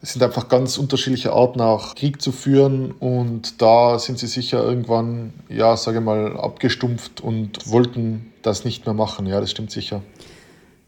es 0.02 0.12
sind 0.12 0.22
einfach 0.22 0.48
ganz 0.48 0.78
unterschiedliche 0.78 1.32
Arten, 1.32 1.60
auch 1.60 1.94
Krieg 1.94 2.20
zu 2.20 2.32
führen. 2.32 2.92
Und 2.92 3.60
da 3.62 3.98
sind 3.98 4.18
sie 4.18 4.26
sicher 4.26 4.62
irgendwann, 4.62 5.32
ja, 5.48 5.76
sage 5.76 6.00
mal, 6.00 6.36
abgestumpft 6.36 7.20
und 7.20 7.70
wollten 7.70 8.32
das 8.42 8.64
nicht 8.64 8.86
mehr 8.86 8.94
machen. 8.94 9.26
Ja, 9.26 9.40
das 9.40 9.50
stimmt 9.50 9.70
sicher. 9.70 10.02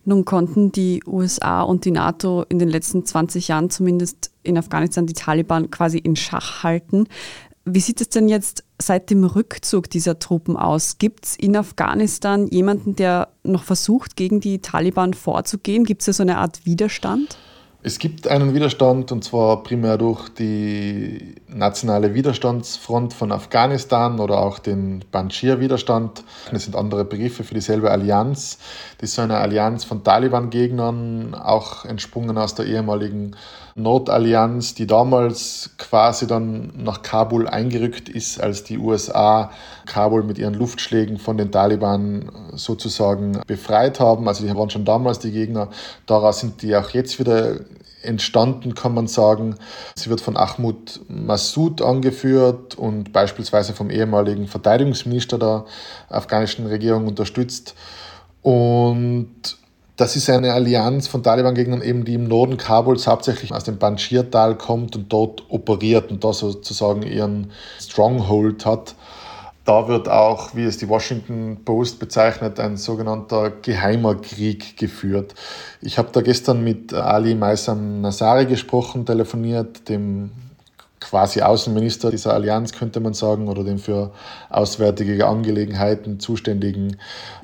Nun 0.04 0.24
konnten 0.24 0.72
die 0.72 1.02
USA 1.06 1.62
und 1.62 1.84
die 1.84 1.90
NATO 1.90 2.44
in 2.48 2.58
den 2.58 2.68
letzten 2.68 3.04
20 3.04 3.48
Jahren 3.48 3.68
zumindest 3.68 4.30
in 4.42 4.56
Afghanistan 4.56 5.06
die 5.06 5.12
Taliban 5.12 5.70
quasi 5.70 5.98
in 5.98 6.16
Schach 6.16 6.62
halten. 6.62 7.08
Wie 7.66 7.80
sieht 7.80 8.00
es 8.00 8.08
denn 8.08 8.28
jetzt 8.28 8.64
seit 8.80 9.10
dem 9.10 9.24
Rückzug 9.24 9.90
dieser 9.90 10.18
Truppen 10.18 10.56
aus? 10.56 10.96
Gibt 10.96 11.26
es 11.26 11.36
in 11.36 11.54
Afghanistan 11.54 12.46
jemanden, 12.46 12.96
der 12.96 13.28
noch 13.42 13.64
versucht, 13.64 14.16
gegen 14.16 14.40
die 14.40 14.60
Taliban 14.60 15.12
vorzugehen? 15.12 15.84
Gibt 15.84 16.00
es 16.00 16.06
da 16.06 16.12
so 16.14 16.22
eine 16.22 16.38
Art 16.38 16.64
Widerstand? 16.64 17.36
Es 17.80 18.00
gibt 18.00 18.26
einen 18.26 18.54
Widerstand 18.54 19.12
und 19.12 19.22
zwar 19.22 19.62
primär 19.62 19.98
durch 19.98 20.28
die 20.30 21.36
nationale 21.46 22.12
Widerstandsfront 22.12 23.14
von 23.14 23.30
Afghanistan 23.30 24.18
oder 24.18 24.40
auch 24.40 24.58
den 24.58 25.04
Banshir-Widerstand. 25.12 26.24
Das 26.50 26.64
sind 26.64 26.74
andere 26.74 27.04
Begriffe 27.04 27.44
für 27.44 27.54
dieselbe 27.54 27.92
Allianz. 27.92 28.58
Das 28.98 29.10
ist 29.10 29.14
so 29.14 29.22
eine 29.22 29.36
Allianz 29.36 29.84
von 29.84 30.02
Taliban-Gegnern, 30.02 31.36
auch 31.36 31.84
entsprungen 31.84 32.36
aus 32.36 32.56
der 32.56 32.66
ehemaligen 32.66 33.36
Nordallianz, 33.78 34.74
die 34.74 34.86
damals 34.86 35.70
quasi 35.78 36.26
dann 36.26 36.72
nach 36.76 37.02
Kabul 37.02 37.48
eingerückt 37.48 38.08
ist, 38.08 38.40
als 38.40 38.64
die 38.64 38.78
USA 38.78 39.50
Kabul 39.86 40.22
mit 40.22 40.38
ihren 40.38 40.54
Luftschlägen 40.54 41.18
von 41.18 41.38
den 41.38 41.50
Taliban 41.50 42.30
sozusagen 42.52 43.40
befreit 43.46 44.00
haben. 44.00 44.28
Also 44.28 44.46
die 44.46 44.54
waren 44.54 44.70
schon 44.70 44.84
damals 44.84 45.18
die 45.18 45.32
Gegner. 45.32 45.68
Daraus 46.06 46.40
sind 46.40 46.62
die 46.62 46.76
auch 46.76 46.90
jetzt 46.90 47.18
wieder 47.18 47.60
entstanden, 48.02 48.74
kann 48.74 48.94
man 48.94 49.06
sagen. 49.06 49.56
Sie 49.94 50.10
wird 50.10 50.20
von 50.20 50.36
Ahmud 50.36 51.00
Massoud 51.08 51.82
angeführt 51.82 52.74
und 52.76 53.12
beispielsweise 53.12 53.72
vom 53.72 53.90
ehemaligen 53.90 54.46
Verteidigungsminister 54.46 55.38
der 55.38 55.64
afghanischen 56.08 56.66
Regierung 56.66 57.06
unterstützt. 57.06 57.74
Und 58.42 59.58
das 59.98 60.14
ist 60.14 60.30
eine 60.30 60.52
Allianz 60.52 61.08
von 61.08 61.24
Taliban-Gegnern, 61.24 61.82
eben 61.82 62.04
die 62.04 62.14
im 62.14 62.28
Norden 62.28 62.56
Kabuls 62.56 63.08
hauptsächlich 63.08 63.52
aus 63.52 63.64
dem 63.64 63.80
Panjshir-Tal 63.80 64.56
kommt 64.56 64.94
und 64.94 65.12
dort 65.12 65.42
operiert 65.48 66.12
und 66.12 66.22
da 66.22 66.32
sozusagen 66.32 67.02
ihren 67.02 67.50
Stronghold 67.80 68.64
hat. 68.64 68.94
Da 69.64 69.88
wird 69.88 70.08
auch, 70.08 70.54
wie 70.54 70.62
es 70.62 70.78
die 70.78 70.88
Washington 70.88 71.62
Post 71.64 71.98
bezeichnet, 71.98 72.60
ein 72.60 72.76
sogenannter 72.76 73.50
geheimer 73.50 74.14
Krieg 74.14 74.76
geführt. 74.76 75.34
Ich 75.82 75.98
habe 75.98 76.10
da 76.12 76.20
gestern 76.20 76.62
mit 76.62 76.94
Ali 76.94 77.34
Maisam 77.34 78.00
Nasari 78.00 78.46
gesprochen, 78.46 79.04
telefoniert, 79.04 79.88
dem 79.88 80.30
quasi 81.00 81.42
Außenminister 81.42 82.12
dieser 82.12 82.34
Allianz, 82.34 82.72
könnte 82.72 83.00
man 83.00 83.14
sagen, 83.14 83.48
oder 83.48 83.64
dem 83.64 83.80
für 83.80 84.12
auswärtige 84.48 85.26
Angelegenheiten 85.26 86.20
zuständigen 86.20 86.98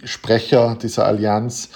Sprecher 0.04 0.76
dieser 0.80 1.04
Allianz 1.06 1.70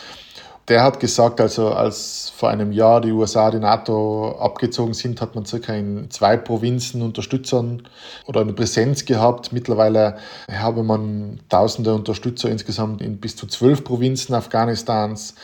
der 0.69 0.83
hat 0.83 1.01
gesagt, 1.01 1.41
also 1.41 1.71
als 1.71 2.31
vor 2.37 2.51
einem 2.51 2.73
Jahr 2.73 3.01
die 3.01 3.13
USA, 3.13 3.51
die 3.51 3.59
NATO 3.59 4.37
abgezogen 4.39 4.93
sind, 4.93 5.21
hat 5.21 5.35
man 5.35 5.47
circa 5.47 5.73
in 5.73 6.11
zwei 6.11 6.37
Provinzen 6.37 7.01
Unterstützern 7.01 7.85
oder 8.27 8.43
eine 8.43 8.53
Präsenz 8.53 9.07
gehabt. 9.07 9.53
Mittlerweile 9.53 10.19
habe 10.53 10.83
man 10.83 11.41
tausende 11.49 11.95
Unterstützer 11.95 12.51
insgesamt 12.51 13.01
in 13.01 13.19
bis 13.19 13.35
zu 13.37 13.47
zwölf 13.47 13.83
Provinzen 13.83 14.35
Afghanistans. 14.35 15.35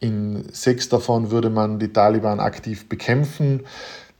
In 0.00 0.46
sechs 0.50 0.88
davon 0.88 1.30
würde 1.30 1.50
man 1.50 1.78
die 1.78 1.92
Taliban 1.92 2.40
aktiv 2.40 2.88
bekämpfen. 2.88 3.64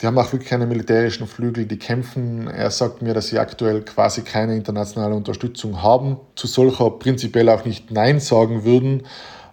Die 0.00 0.07
haben 0.07 0.19
auch 0.19 0.33
wirklich 0.33 0.49
keine 0.49 0.67
militärischen 0.67 1.26
Flügel, 1.26 1.67
die 1.67 1.79
kämpfen. 1.79 2.49
Er 2.49 2.71
sagt 2.71 3.02
mir, 3.02 3.14
dass 3.14 3.29
sie 3.29 3.38
aktuell 3.38 3.83
quasi 3.83 4.23
keine 4.23 4.57
internationale 4.57 5.14
Unterstützung 5.14 5.83
haben, 5.83 6.19
zu 6.37 6.47
solcher 6.47 6.90
prinzipiell 6.90 7.49
auch 7.49 7.64
nicht 7.64 7.90
Nein 7.90 8.21
sagen 8.21 8.64
würden. 8.64 9.02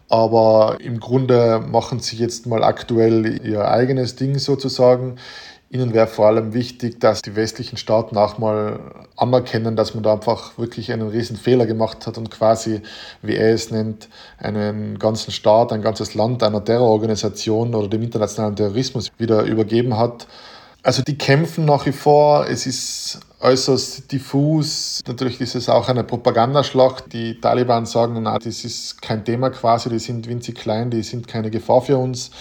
Aber 0.10 0.78
im 0.80 1.00
Grunde 1.00 1.60
machen 1.60 2.00
sie 2.00 2.16
jetzt 2.16 2.48
mal 2.48 2.64
aktuell 2.64 3.46
ihr 3.46 3.68
eigenes 3.68 4.16
Ding 4.16 4.40
sozusagen. 4.40 5.18
Ihnen 5.70 5.94
wäre 5.94 6.08
vor 6.08 6.28
allem 6.28 6.54
wichtig, 6.54 7.02
dass 7.02 7.22
die 7.22 7.36
westlichen 7.36 7.76
Staaten 7.76 8.16
auch 8.16 8.38
mal 8.38 8.80
anerkennen, 9.18 9.76
dass 9.76 9.94
man 9.94 10.04
da 10.04 10.14
einfach 10.14 10.58
wirklich 10.58 10.94
einen 10.94 11.10
riesen 11.10 11.36
Fehler 11.36 11.66
gemacht 11.66 12.08
hat 12.08 12.18
und 12.18 12.32
quasi, 12.32 12.82
wie 13.22 13.36
er 13.36 13.54
es 13.54 13.70
nennt, 13.70 14.08
einen 14.38 14.98
ganzen 14.98 15.32
Staat, 15.32 15.74
ein 15.74 15.82
ganzes 15.82 16.16
Land 16.16 16.42
einer 16.42 16.64
Terrororganisation 16.64 17.76
oder 17.76 17.90
dem 17.90 18.02
internationalen 18.02 18.56
Terrorismus 18.56 19.12
wieder 19.18 19.44
übergeben 19.44 19.98
hat. 19.98 20.28
Also 20.88 21.04
die 21.04 21.18
kämpfen 21.18 21.66
nach 21.66 21.86
wie 21.86 21.92
vor. 21.92 22.48
Es 22.48 22.66
ist 22.66 23.20
äußerst 23.42 24.10
diffus. 24.10 25.02
Natürlich 25.06 25.42
ist 25.42 25.54
es 25.56 25.68
auch 25.68 25.90
eine 25.90 26.06
Propagandaschlacht. 26.06 27.12
Die 27.12 27.42
Taliban 27.42 27.86
sagen, 27.86 28.18
na, 28.24 28.40
das 28.40 28.64
ist 28.64 29.02
kein 29.02 29.26
Thema 29.26 29.50
quasi, 29.50 29.90
die 29.90 30.00
sind 30.00 30.30
winzig 30.30 30.56
klein, 30.56 30.90
die 30.90 31.04
sind 31.04 31.28
keine 31.28 31.52
Gefahr 31.52 31.82
für 31.82 31.98
uns. 31.98 32.32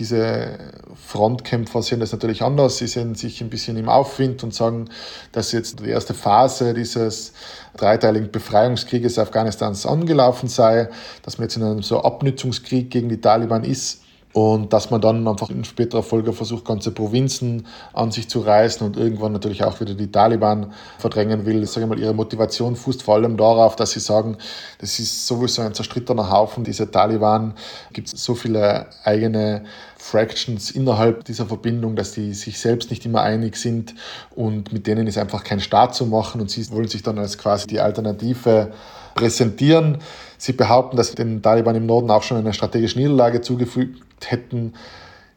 Diese 0.00 0.58
Frontkämpfer 1.06 1.80
sehen 1.80 2.00
das 2.00 2.10
natürlich 2.10 2.42
anders. 2.42 2.78
Sie 2.78 2.88
sehen 2.88 3.14
sich 3.14 3.40
ein 3.40 3.50
bisschen 3.50 3.76
im 3.76 3.88
Aufwind 3.88 4.42
und 4.42 4.52
sagen, 4.52 4.88
dass 5.30 5.52
jetzt 5.52 5.78
die 5.78 5.90
erste 5.90 6.12
Phase 6.12 6.74
dieses 6.74 7.34
dreiteiligen 7.76 8.32
Befreiungskrieges 8.32 9.16
Afghanistans 9.16 9.86
angelaufen 9.86 10.48
sei, 10.48 10.88
dass 11.22 11.38
man 11.38 11.44
jetzt 11.44 11.56
in 11.56 11.62
einem 11.62 11.82
so 11.82 12.02
Abnützungskrieg 12.02 12.90
gegen 12.90 13.08
die 13.08 13.20
Taliban 13.20 13.62
ist 13.62 14.01
und 14.32 14.72
dass 14.72 14.90
man 14.90 15.00
dann 15.00 15.28
einfach 15.28 15.50
in 15.50 15.64
späterer 15.64 16.02
Folge 16.02 16.32
versucht, 16.32 16.64
ganze 16.64 16.90
Provinzen 16.90 17.66
an 17.92 18.10
sich 18.10 18.28
zu 18.28 18.40
reißen 18.40 18.86
und 18.86 18.96
irgendwann 18.96 19.32
natürlich 19.32 19.62
auch 19.62 19.80
wieder 19.80 19.94
die 19.94 20.10
Taliban 20.10 20.72
verdrängen 20.98 21.44
will. 21.44 21.66
Sage 21.66 21.86
mal, 21.86 21.98
ihre 21.98 22.14
Motivation 22.14 22.74
fußt 22.74 23.02
vor 23.02 23.16
allem 23.16 23.36
darauf, 23.36 23.76
dass 23.76 23.90
sie 23.90 24.00
sagen, 24.00 24.38
das 24.78 24.98
ist 24.98 25.26
sowieso 25.26 25.62
ein 25.62 25.74
zerstrittener 25.74 26.30
Haufen, 26.30 26.64
diese 26.64 26.90
Taliban. 26.90 27.54
Gibt 27.92 28.08
so 28.08 28.34
viele 28.34 28.86
eigene 29.04 29.64
Fractions 30.02 30.72
innerhalb 30.72 31.24
dieser 31.24 31.46
Verbindung, 31.46 31.94
dass 31.94 32.10
die 32.10 32.34
sich 32.34 32.58
selbst 32.58 32.90
nicht 32.90 33.06
immer 33.06 33.22
einig 33.22 33.56
sind 33.56 33.94
und 34.34 34.72
mit 34.72 34.88
denen 34.88 35.06
ist 35.06 35.16
einfach 35.16 35.44
kein 35.44 35.60
Staat 35.60 35.94
zu 35.94 36.06
machen 36.06 36.40
und 36.40 36.50
sie 36.50 36.68
wollen 36.72 36.88
sich 36.88 37.04
dann 37.04 37.20
als 37.20 37.38
quasi 37.38 37.68
die 37.68 37.78
Alternative 37.78 38.72
präsentieren. 39.14 39.98
Sie 40.38 40.54
behaupten, 40.54 40.96
dass 40.96 41.10
sie 41.10 41.14
den 41.14 41.40
Taliban 41.40 41.76
im 41.76 41.86
Norden 41.86 42.10
auch 42.10 42.24
schon 42.24 42.36
eine 42.36 42.52
strategische 42.52 42.98
Niederlage 42.98 43.42
zugefügt 43.42 44.02
hätten. 44.26 44.74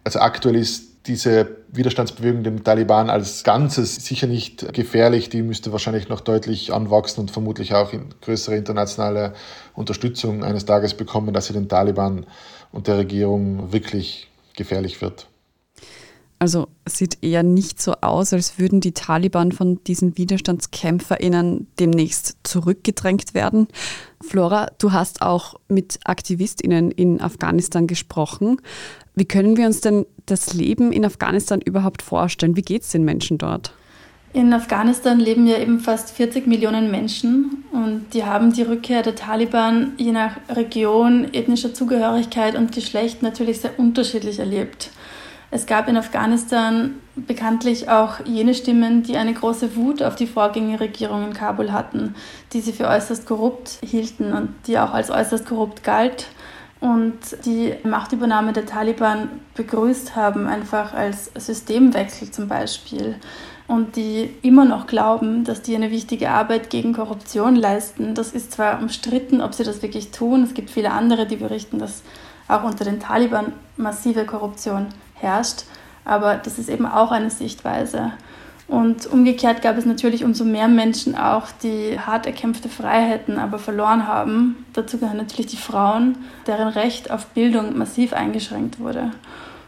Also 0.03 0.19
aktuell 0.19 0.55
ist 0.55 1.05
diese 1.05 1.47
Widerstandsbewegung 1.71 2.41
dem 2.41 2.63
Taliban 2.63 3.11
als 3.11 3.43
Ganzes 3.43 3.95
sicher 3.97 4.25
nicht 4.25 4.73
gefährlich. 4.73 5.29
Die 5.29 5.43
müsste 5.43 5.73
wahrscheinlich 5.73 6.09
noch 6.09 6.21
deutlich 6.21 6.73
anwachsen 6.73 7.21
und 7.21 7.29
vermutlich 7.29 7.75
auch 7.75 7.93
in 7.93 8.05
größere 8.21 8.55
internationale 8.55 9.33
Unterstützung 9.75 10.43
eines 10.43 10.65
Tages 10.65 10.95
bekommen, 10.95 11.35
dass 11.35 11.45
sie 11.45 11.53
den 11.53 11.69
Taliban 11.69 12.25
und 12.71 12.87
der 12.87 12.97
Regierung 12.97 13.71
wirklich 13.71 14.27
gefährlich 14.55 15.01
wird. 15.01 15.27
Also 16.37 16.67
sieht 16.85 17.23
eher 17.23 17.43
nicht 17.43 17.81
so 17.81 17.93
aus, 18.01 18.33
als 18.33 18.59
würden 18.59 18.81
die 18.81 18.91
Taliban 18.91 19.53
von 19.53 19.81
diesen 19.85 20.17
WiderstandskämpferInnen 20.17 21.67
demnächst 21.79 22.37
zurückgedrängt 22.43 23.33
werden. 23.33 23.67
Flora, 24.21 24.67
du 24.77 24.91
hast 24.91 25.21
auch 25.21 25.55
mit 25.69 25.99
AktivistInnen 26.03 26.91
in 26.91 27.21
Afghanistan 27.21 27.87
gesprochen. 27.87 28.61
Wie 29.15 29.25
können 29.25 29.55
wir 29.55 29.65
uns 29.65 29.79
denn 29.79 30.05
das 30.25 30.53
Leben 30.53 30.91
in 30.91 31.05
Afghanistan 31.05 31.61
überhaupt 31.61 32.01
vorstellen? 32.01 32.57
Wie 32.57 32.63
geht 32.63 32.81
es 32.81 32.89
den 32.89 33.05
Menschen 33.05 33.37
dort? 33.37 33.73
In 34.35 34.53
Afghanistan 34.53 35.17
leben 35.17 35.47
ja 35.47 35.57
eben 35.59 35.79
fast 35.79 36.11
40 36.11 36.45
Millionen 36.45 36.91
Menschen 36.91 37.63
und 37.71 38.07
die 38.13 38.25
haben 38.25 38.51
die 38.51 38.63
Rückkehr 38.63 39.01
der 39.01 39.15
Taliban 39.15 39.93
je 39.95 40.11
nach 40.11 40.35
Region, 40.49 41.29
ethnischer 41.31 41.73
Zugehörigkeit 41.73 42.55
und 42.55 42.73
Geschlecht 42.73 43.23
natürlich 43.23 43.61
sehr 43.61 43.79
unterschiedlich 43.79 44.39
erlebt. 44.39 44.89
Es 45.51 45.67
gab 45.67 45.87
in 45.87 45.95
Afghanistan 45.95 46.95
bekanntlich 47.15 47.87
auch 47.87 48.25
jene 48.25 48.53
Stimmen, 48.53 49.03
die 49.03 49.15
eine 49.15 49.33
große 49.33 49.77
Wut 49.77 50.03
auf 50.03 50.17
die 50.17 50.27
Vorgängerregierung 50.27 51.27
in 51.27 51.33
Kabul 51.33 51.71
hatten, 51.71 52.13
die 52.51 52.59
sie 52.59 52.73
für 52.73 52.89
äußerst 52.89 53.25
korrupt 53.25 53.79
hielten 53.85 54.33
und 54.33 54.49
die 54.67 54.77
auch 54.77 54.93
als 54.93 55.11
äußerst 55.11 55.45
korrupt 55.45 55.81
galt 55.81 56.27
und 56.81 57.17
die 57.45 57.73
Machtübernahme 57.83 58.51
der 58.51 58.65
Taliban 58.65 59.29
begrüßt 59.53 60.17
haben, 60.17 60.47
einfach 60.47 60.93
als 60.93 61.31
Systemwechsel 61.35 62.31
zum 62.31 62.49
Beispiel. 62.49 63.15
Und 63.67 63.95
die 63.95 64.29
immer 64.43 64.65
noch 64.65 64.85
glauben, 64.85 65.43
dass 65.43 65.63
die 65.63 65.75
eine 65.75 65.89
wichtige 65.89 66.29
Arbeit 66.29 66.69
gegen 66.69 66.93
Korruption 66.93 67.55
leisten. 67.55 68.13
Das 68.13 68.31
ist 68.31 68.51
zwar 68.51 68.79
umstritten, 68.79 69.41
ob 69.41 69.55
sie 69.55 69.63
das 69.63 69.81
wirklich 69.81 70.11
tun. 70.11 70.43
Es 70.43 70.53
gibt 70.53 70.69
viele 70.69 70.91
andere, 70.91 71.25
die 71.25 71.37
berichten, 71.37 71.79
dass 71.79 72.03
auch 72.47 72.63
unter 72.63 72.85
den 72.85 72.99
Taliban 72.99 73.53
massive 73.75 74.25
Korruption 74.25 74.87
herrscht. 75.15 75.63
Aber 76.03 76.35
das 76.35 76.59
ist 76.59 76.69
eben 76.69 76.85
auch 76.85 77.11
eine 77.11 77.31
Sichtweise. 77.31 78.11
Und 78.67 79.05
umgekehrt 79.05 79.61
gab 79.61 79.77
es 79.77 79.85
natürlich 79.85 80.23
umso 80.23 80.43
mehr 80.43 80.67
Menschen 80.67 81.15
auch, 81.15 81.47
die 81.61 81.99
hart 81.99 82.25
erkämpfte 82.25 82.67
Freiheiten 82.67 83.37
aber 83.37 83.59
verloren 83.59 84.07
haben. 84.07 84.65
Dazu 84.73 84.97
gehören 84.97 85.17
natürlich 85.17 85.47
die 85.47 85.57
Frauen, 85.57 86.17
deren 86.47 86.69
Recht 86.69 87.11
auf 87.11 87.27
Bildung 87.27 87.77
massiv 87.77 88.13
eingeschränkt 88.13 88.79
wurde. 88.79 89.11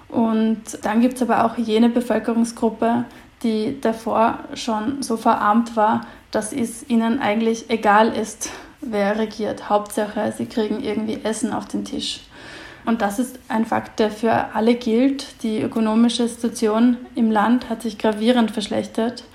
Und 0.09 0.61
dann 0.83 1.01
gibt 1.01 1.15
es 1.15 1.21
aber 1.21 1.45
auch 1.45 1.57
jene 1.57 1.89
Bevölkerungsgruppe, 1.89 3.05
die 3.43 3.79
davor 3.81 4.39
schon 4.55 5.01
so 5.03 5.17
verarmt 5.17 5.75
war, 5.75 6.07
dass 6.31 6.53
es 6.53 6.89
ihnen 6.89 7.19
eigentlich 7.19 7.69
egal 7.69 8.09
ist, 8.09 8.49
wer 8.81 9.17
regiert. 9.17 9.69
Hauptsache, 9.69 10.33
sie 10.37 10.45
kriegen 10.45 10.83
irgendwie 10.83 11.19
Essen 11.23 11.53
auf 11.53 11.67
den 11.67 11.85
Tisch. 11.85 12.21
Und 12.85 13.01
das 13.01 13.19
ist 13.19 13.37
ein 13.49 13.65
Fakt, 13.65 13.99
der 13.99 14.09
für 14.11 14.55
alle 14.55 14.75
gilt. 14.75 15.43
Die 15.43 15.61
ökonomische 15.61 16.27
Situation 16.27 16.97
im 17.15 17.31
Land 17.31 17.69
hat 17.69 17.81
sich 17.81 17.97
gravierend 17.97 18.51
verschlechtert. 18.51 19.25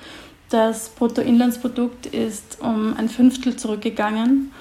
Das 0.49 0.88
Bruttoinlandsprodukt 0.90 2.06
ist 2.06 2.61
um 2.61 2.94
ein 2.97 3.09
Fünftel 3.09 3.56
zurückgegangen 3.56 4.52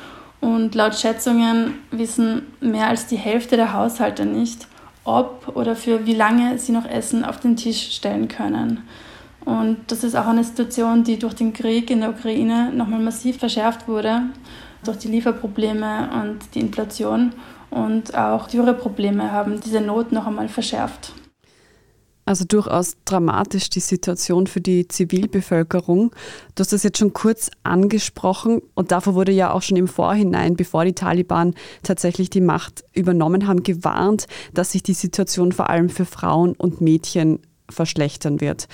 und 0.41 0.73
laut 0.75 0.95
Schätzungen 0.95 1.75
wissen 1.91 2.47
mehr 2.59 2.87
als 2.87 3.07
die 3.07 3.17
Hälfte 3.17 3.55
der 3.55 3.73
Haushalte 3.73 4.25
nicht, 4.25 4.67
ob 5.03 5.55
oder 5.55 5.75
für 5.75 6.05
wie 6.05 6.15
lange 6.15 6.57
sie 6.57 6.71
noch 6.71 6.85
Essen 6.85 7.23
auf 7.23 7.39
den 7.39 7.55
Tisch 7.55 7.91
stellen 7.91 8.27
können. 8.27 8.87
Und 9.45 9.77
das 9.87 10.03
ist 10.03 10.15
auch 10.15 10.27
eine 10.27 10.43
Situation, 10.43 11.03
die 11.03 11.17
durch 11.17 11.33
den 11.33 11.53
Krieg 11.53 11.89
in 11.89 12.01
der 12.01 12.11
Ukraine 12.11 12.71
nochmal 12.73 12.99
massiv 12.99 13.37
verschärft 13.37 13.87
wurde, 13.87 14.23
durch 14.83 14.97
die 14.97 15.07
Lieferprobleme 15.07 16.09
und 16.21 16.39
die 16.53 16.59
Inflation. 16.59 17.33
Und 17.69 18.15
auch 18.15 18.47
Dürreprobleme 18.47 19.31
haben 19.31 19.59
diese 19.61 19.81
Not 19.81 20.11
noch 20.11 20.27
einmal 20.27 20.49
verschärft. 20.49 21.13
Also 22.25 22.45
durchaus 22.45 22.97
dramatisch 23.03 23.69
die 23.69 23.79
Situation 23.79 24.45
für 24.45 24.61
die 24.61 24.87
Zivilbevölkerung. 24.87 26.11
Du 26.55 26.61
hast 26.61 26.71
das 26.71 26.83
jetzt 26.83 26.99
schon 26.99 27.13
kurz 27.13 27.49
angesprochen 27.63 28.61
und 28.75 28.91
davor 28.91 29.15
wurde 29.15 29.31
ja 29.31 29.51
auch 29.51 29.63
schon 29.63 29.77
im 29.77 29.87
Vorhinein, 29.87 30.55
bevor 30.55 30.85
die 30.85 30.93
Taliban 30.93 31.55
tatsächlich 31.81 32.29
die 32.29 32.41
Macht 32.41 32.83
übernommen 32.93 33.47
haben, 33.47 33.63
gewarnt, 33.63 34.27
dass 34.53 34.71
sich 34.71 34.83
die 34.83 34.93
Situation 34.93 35.51
vor 35.51 35.69
allem 35.69 35.89
für 35.89 36.05
Frauen 36.05 36.53
und 36.53 36.79
Mädchen 36.79 37.39
verschlechtern 37.69 38.39
wird. 38.39 38.67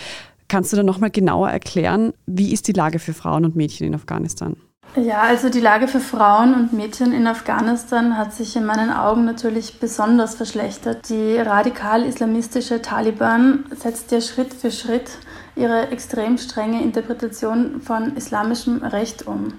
Kannst 0.48 0.72
du 0.72 0.78
da 0.78 0.84
nochmal 0.84 1.12
genauer 1.12 1.50
erklären, 1.50 2.14
wie 2.26 2.54
ist 2.54 2.68
die 2.68 2.74
Lage 2.74 3.00
für 3.00 3.14
Frauen 3.14 3.44
und 3.44 3.56
Mädchen 3.56 3.88
in 3.88 3.96
Afghanistan? 3.96 4.56
Ja, 4.96 5.22
also 5.22 5.50
die 5.50 5.60
Lage 5.60 5.88
für 5.88 6.00
Frauen 6.00 6.56
und 6.56 6.74
Mädchen 6.74 7.12
in 7.12 7.28
Afghanistan 7.28 8.18
hat 8.18 8.34
sich 8.34 8.56
in 8.56 8.66
meinen 8.66 8.90
Augen 8.90 9.26
natürlich 9.26 9.80
besonders 9.80 10.36
verschlechtert. 10.36 11.10
Die 11.10 11.38
radikal-islamistische 11.38 12.82
Taliban 12.82 13.66
setzt 13.76 14.12
ja 14.12 14.22
Schritt 14.22 14.54
für 14.54 14.72
Schritt 14.72 15.12
ihre 15.56 15.90
extrem 15.92 16.38
strenge 16.38 16.82
Interpretation 16.82 17.82
von 17.82 18.16
islamischem 18.16 18.82
Recht 18.84 19.28
um. 19.28 19.54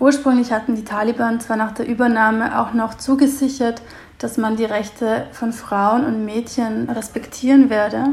Ursprünglich 0.00 0.50
hatten 0.50 0.74
die 0.74 0.84
Taliban 0.84 1.38
zwar 1.38 1.56
nach 1.56 1.72
der 1.72 1.86
Übernahme 1.86 2.60
auch 2.60 2.72
noch 2.72 2.94
zugesichert, 2.94 3.82
dass 4.18 4.36
man 4.36 4.56
die 4.56 4.64
Rechte 4.64 5.26
von 5.30 5.52
Frauen 5.52 6.04
und 6.04 6.24
Mädchen 6.24 6.88
respektieren 6.90 7.70
werde. 7.70 8.06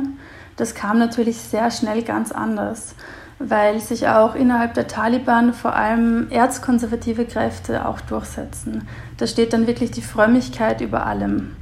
Das 0.60 0.76
kam 0.76 1.00
natürlich 1.00 1.38
sehr 1.38 1.72
schnell 1.72 2.02
ganz 2.02 2.34
anders, 2.34 2.94
weil 3.40 3.80
sich 3.80 4.10
auch 4.10 4.36
innerhalb 4.36 4.74
der 4.74 4.88
Taliban 4.88 5.54
vor 5.54 5.74
allem 5.74 6.30
erzkonservative 6.32 7.24
Kräfte 7.24 7.88
auch 7.88 8.02
durchsetzen. 8.02 8.86
Da 9.16 9.26
steht 9.26 9.54
dann 9.54 9.68
wirklich 9.68 9.92
die 9.92 10.02
Frömmigkeit 10.02 10.82
über 10.82 11.06
allem. 11.06 11.56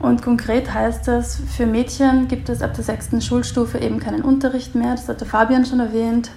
Und 0.00 0.22
konkret 0.22 0.74
heißt 0.74 1.06
das, 1.06 1.40
für 1.56 1.64
Mädchen 1.64 2.26
gibt 2.26 2.48
es 2.48 2.60
ab 2.60 2.74
der 2.74 2.82
sechsten 2.82 3.20
Schulstufe 3.20 3.78
eben 3.78 4.00
keinen 4.00 4.22
Unterricht 4.22 4.74
mehr, 4.74 4.96
das 4.96 5.08
hat 5.08 5.20
der 5.20 5.28
Fabian 5.28 5.64
schon 5.64 5.78
erwähnt. 5.78 6.32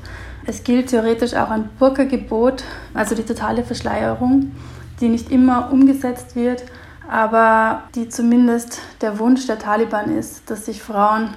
Es 0.45 0.63
gilt 0.63 0.89
theoretisch 0.89 1.33
auch 1.33 1.49
ein 1.49 1.67
Burka-Gebot, 1.79 2.63
also 2.93 3.15
die 3.15 3.23
totale 3.23 3.63
Verschleierung, 3.63 4.51
die 5.01 5.09
nicht 5.09 5.31
immer 5.31 5.71
umgesetzt 5.71 6.35
wird, 6.35 6.63
aber 7.09 7.85
die 7.95 8.07
zumindest 8.07 8.81
der 9.01 9.17
Wunsch 9.17 9.47
der 9.47 9.57
Taliban 9.57 10.15
ist, 10.15 10.51
dass 10.51 10.67
sich 10.67 10.83
Frauen 10.83 11.29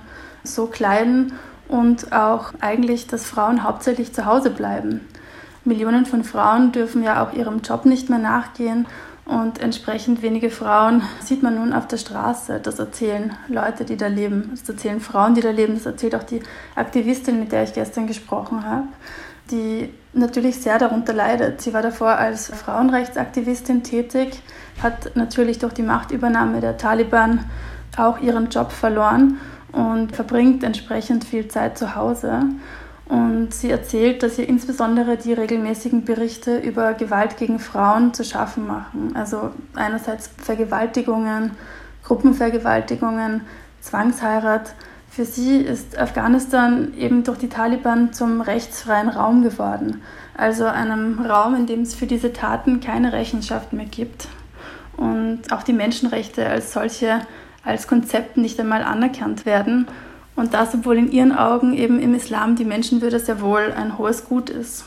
so 0.47 0.67
kleiden 0.67 1.33
und 1.69 2.13
auch 2.13 2.53
eigentlich, 2.61 3.07
dass 3.07 3.27
Frauen 3.27 3.65
hauptsächlich 3.65 4.13
zu 4.13 4.25
Hause 4.25 4.51
bleiben. 4.51 5.01
Millionen 5.65 6.07
von 6.07 6.23
Frauen 6.23 6.73
dürfen 6.73 7.03
ja 7.03 7.25
auch 7.25 7.33
ihrem 7.33 7.61
Job 7.61 7.87
nicht 7.87 8.09
mehr 8.09 8.21
nachgehen 8.21 8.87
und 9.27 9.61
entsprechend 9.61 10.23
wenige 10.23 10.51
Frauen 10.51 11.03
sieht 11.21 11.43
man 11.43 11.57
nun 11.57 11.73
auf 11.73 11.89
der 11.89 11.97
Straße. 11.97 12.61
Das 12.63 12.79
erzählen 12.79 13.35
Leute, 13.49 13.85
die 13.85 13.97
da 13.97 14.07
leben. 14.07 14.51
Das 14.53 14.69
erzählen 14.69 15.01
Frauen, 15.01 15.35
die 15.35 15.41
da 15.41 15.51
leben. 15.51 15.75
Das 15.75 15.85
erzählt 15.85 16.15
auch 16.15 16.23
die 16.23 16.41
Aktivistin, 16.77 17.41
mit 17.41 17.51
der 17.51 17.65
ich 17.65 17.73
gestern 17.73 18.07
gesprochen 18.07 18.65
habe, 18.65 18.87
die 19.51 19.93
natürlich 20.13 20.63
sehr 20.63 20.79
darunter 20.79 21.13
leidet. 21.13 21.61
Sie 21.61 21.75
war 21.75 21.83
davor 21.83 22.11
als 22.11 22.47
Frauenrechtsaktivistin 22.51 23.83
tätig, 23.83 24.41
hat 24.81 25.17
natürlich 25.17 25.59
durch 25.59 25.75
die 25.75 25.83
Machtübernahme 25.83 26.61
der 26.61 26.77
Taliban 26.77 27.47
auch 27.97 28.21
ihren 28.21 28.49
Job 28.49 28.71
verloren 28.71 29.41
und 29.77 30.17
verbringt 30.17 30.65
entsprechend 30.65 31.25
viel 31.25 31.49
Zeit 31.49 31.77
zu 31.77 31.95
Hause. 31.95 32.41
Und 33.09 33.53
sie 33.53 33.71
erzählt, 33.71 34.23
dass 34.23 34.39
ihr 34.39 34.49
insbesondere 34.49 35.17
die 35.17 35.35
regelmäßigen 35.35 36.05
Berichte 36.05 36.59
über 36.59 36.95
Gewalt 36.95 37.37
gegen 37.37 37.59
Frauen 37.59 38.15
zu 38.15 38.25
schaffen 38.25 38.67
machen. 38.67 39.15
Also 39.15 39.51
einerseits 39.75 40.31
Vergewaltigungen, 40.39 41.53
Gruppenvergewaltigungen, 42.03 43.43
Zwangsheirat. 43.81 44.73
Für 45.11 45.27
sie 45.27 45.59
ist 45.59 45.97
Afghanistan 45.99 46.95
eben 46.99 47.23
durch 47.23 47.39
die 47.39 47.49
Taliban 47.49 48.13
zum 48.13 48.41
rechtsfreien 48.41 49.11
Raum 49.11 49.43
geworden. 49.43 50.01
Also 50.37 50.65
einem 50.65 51.21
Raum, 51.21 51.55
in 51.55 51.67
dem 51.67 51.83
es 51.83 51.95
für 51.95 52.07
diese 52.07 52.33
Taten 52.33 52.81
keine 52.81 53.13
Rechenschaft 53.13 53.73
mehr 53.75 53.87
gibt. 53.87 54.29
Und 54.97 55.53
auch 55.53 55.63
die 55.63 55.75
Menschenrechte 55.75 56.47
als 56.49 56.73
solche 56.73 57.21
als 57.67 57.87
Konzept 57.87 58.37
nicht 58.37 58.59
einmal 58.59 58.83
anerkannt 58.83 59.45
werden. 59.45 59.87
Und 60.37 60.55
das, 60.55 60.75
obwohl 60.75 60.99
in 60.99 61.11
ihren 61.11 61.33
Augen 61.33 61.75
eben 61.75 61.99
im 61.99 62.15
Islam 62.15 62.57
die 62.57 62.65
Menschenwürde 62.65 63.19
sehr 63.19 63.41
wohl 63.41 63.73
ein 63.77 63.99
hohes 63.99 64.25
Gut 64.25 64.51
ist. 64.51 64.85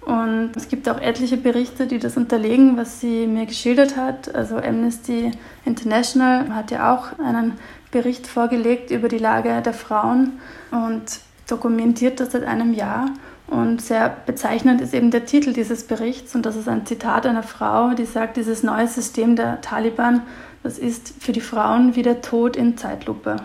Und 0.00 0.50
es 0.56 0.68
gibt 0.68 0.88
auch 0.88 1.00
etliche 1.00 1.36
Berichte, 1.36 1.86
die 1.86 1.98
das 1.98 2.16
unterlegen, 2.16 2.76
was 2.76 3.00
sie 3.00 3.26
mir 3.26 3.46
geschildert 3.46 3.96
hat. 3.96 4.34
Also 4.34 4.56
Amnesty 4.56 5.30
International 5.64 6.54
hat 6.54 6.70
ja 6.72 6.92
auch 6.92 7.18
einen 7.20 7.52
Bericht 7.92 8.26
vorgelegt 8.26 8.90
über 8.90 9.08
die 9.08 9.18
Lage 9.18 9.62
der 9.62 9.74
Frauen 9.74 10.40
und 10.70 11.20
dokumentiert 11.48 12.18
das 12.18 12.32
seit 12.32 12.44
einem 12.44 12.72
Jahr. 12.72 13.10
Und 13.46 13.82
sehr 13.82 14.08
bezeichnend 14.08 14.80
ist 14.80 14.94
eben 14.94 15.10
der 15.10 15.26
Titel 15.26 15.52
dieses 15.52 15.84
Berichts. 15.84 16.34
Und 16.34 16.46
das 16.46 16.56
ist 16.56 16.68
ein 16.68 16.86
Zitat 16.86 17.26
einer 17.26 17.42
Frau, 17.42 17.90
die 17.90 18.06
sagt, 18.06 18.38
dieses 18.38 18.62
neue 18.62 18.88
System 18.88 19.36
der 19.36 19.60
Taliban 19.60 20.22
das 20.62 20.78
ist 20.78 21.14
für 21.18 21.32
die 21.32 21.40
Frauen 21.40 21.96
wie 21.96 22.02
der 22.02 22.20
Tod 22.20 22.56
in 22.56 22.76
Zeitlupe. 22.76 23.36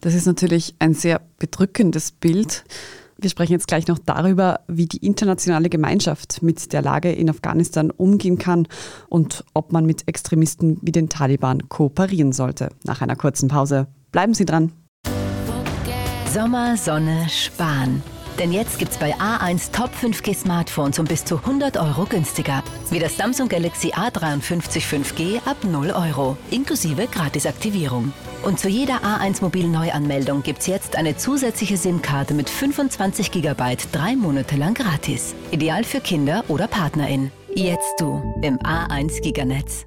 Das 0.00 0.14
ist 0.14 0.26
natürlich 0.26 0.74
ein 0.78 0.94
sehr 0.94 1.20
bedrückendes 1.38 2.12
Bild. 2.12 2.64
Wir 3.16 3.30
sprechen 3.30 3.52
jetzt 3.52 3.68
gleich 3.68 3.86
noch 3.86 3.98
darüber, 3.98 4.60
wie 4.66 4.86
die 4.86 4.98
internationale 4.98 5.70
Gemeinschaft 5.70 6.42
mit 6.42 6.72
der 6.72 6.82
Lage 6.82 7.12
in 7.12 7.30
Afghanistan 7.30 7.90
umgehen 7.90 8.38
kann 8.38 8.66
und 9.08 9.44
ob 9.54 9.72
man 9.72 9.86
mit 9.86 10.08
Extremisten 10.08 10.78
wie 10.82 10.92
den 10.92 11.08
Taliban 11.08 11.68
kooperieren 11.68 12.32
sollte. 12.32 12.70
Nach 12.84 13.00
einer 13.00 13.16
kurzen 13.16 13.48
Pause. 13.48 13.86
Bleiben 14.10 14.34
Sie 14.34 14.44
dran. 14.44 14.72
Sommer, 16.32 16.76
Sonne, 16.76 17.26
Spahn. 17.28 18.02
Denn 18.38 18.52
jetzt 18.52 18.80
gibt's 18.80 18.98
bei 18.98 19.14
A1 19.14 19.70
Top 19.70 19.90
5G 20.02 20.34
Smartphones 20.34 20.98
um 20.98 21.04
bis 21.04 21.24
zu 21.24 21.36
100 21.36 21.76
Euro 21.76 22.04
günstiger. 22.04 22.64
Wie 22.90 22.98
das 22.98 23.16
Samsung 23.16 23.48
Galaxy 23.48 23.92
A53 23.92 24.80
5G 24.80 25.46
ab 25.46 25.58
0 25.62 25.90
Euro, 25.90 26.36
inklusive 26.50 27.06
Gratisaktivierung. 27.06 28.12
Und 28.42 28.58
zu 28.58 28.68
jeder 28.68 29.02
A1 29.04 29.40
Mobil 29.40 29.68
Neuanmeldung 29.68 30.42
gibt's 30.42 30.66
jetzt 30.66 30.96
eine 30.96 31.16
zusätzliche 31.16 31.76
SIM-Karte 31.76 32.34
mit 32.34 32.50
25 32.50 33.30
GB 33.30 33.76
drei 33.92 34.16
Monate 34.16 34.56
lang 34.56 34.74
gratis. 34.74 35.34
Ideal 35.52 35.84
für 35.84 36.00
Kinder 36.00 36.44
oder 36.48 36.66
PartnerInnen. 36.66 37.30
Jetzt 37.54 38.00
du 38.00 38.20
im 38.42 38.58
A1 38.58 39.22
Giganetz. 39.22 39.86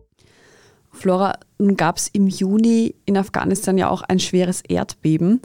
Flora, 0.92 1.38
nun 1.60 1.76
gab 1.76 1.98
es 1.98 2.08
im 2.08 2.28
Juni 2.28 2.96
in 3.06 3.18
Afghanistan 3.18 3.78
ja 3.78 3.90
auch 3.90 4.04
ein 4.04 4.20
schweres 4.20 4.62
Erdbeben. 4.62 5.42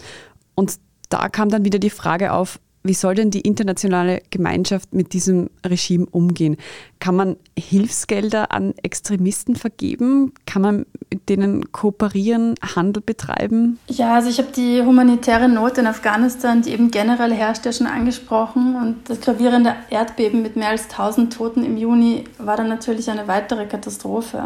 Und 0.55 0.79
da 1.09 1.29
kam 1.29 1.49
dann 1.49 1.65
wieder 1.65 1.81
die 1.81 1.91
Frage 1.91 2.33
auf, 2.33 2.61
wie 2.85 2.95
soll 2.95 3.15
denn 3.15 3.31
die 3.31 3.41
internationale 3.41 4.23
Gemeinschaft 4.31 4.93
mit 4.93 5.13
diesem 5.13 5.51
Regime 5.65 6.07
umgehen? 6.11 6.57
Kann 6.99 7.15
man 7.15 7.37
Hilfsgelder 7.59 8.53
an 8.53 8.75
Extremisten 8.83 9.57
vergeben? 9.57 10.33
Kann 10.47 10.63
man 10.63 10.87
mit 11.11 11.29
denen 11.29 11.71
kooperieren, 11.73 12.55
Handel 12.75 13.03
betreiben? 13.03 13.79
Ja, 13.89 14.15
also 14.15 14.29
ich 14.31 14.39
habe 14.39 14.51
die 14.55 14.83
humanitäre 14.83 15.49
Not 15.49 15.79
in 15.79 15.87
Afghanistan, 15.87 16.63
die 16.63 16.71
eben 16.71 16.91
generell 16.91 17.33
herrscht, 17.33 17.65
ja 17.67 17.73
schon 17.73 17.87
angesprochen. 17.87 18.77
Und 18.77 19.09
das 19.09 19.21
gravierende 19.21 19.75
Erdbeben 19.91 20.43
mit 20.43 20.57
mehr 20.57 20.69
als 20.69 20.85
1000 20.91 21.33
Toten 21.33 21.65
im 21.65 21.77
Juni 21.77 22.25
war 22.39 22.57
dann 22.57 22.69
natürlich 22.69 23.11
eine 23.11 23.29
weitere 23.29 23.67
Katastrophe, 23.67 24.45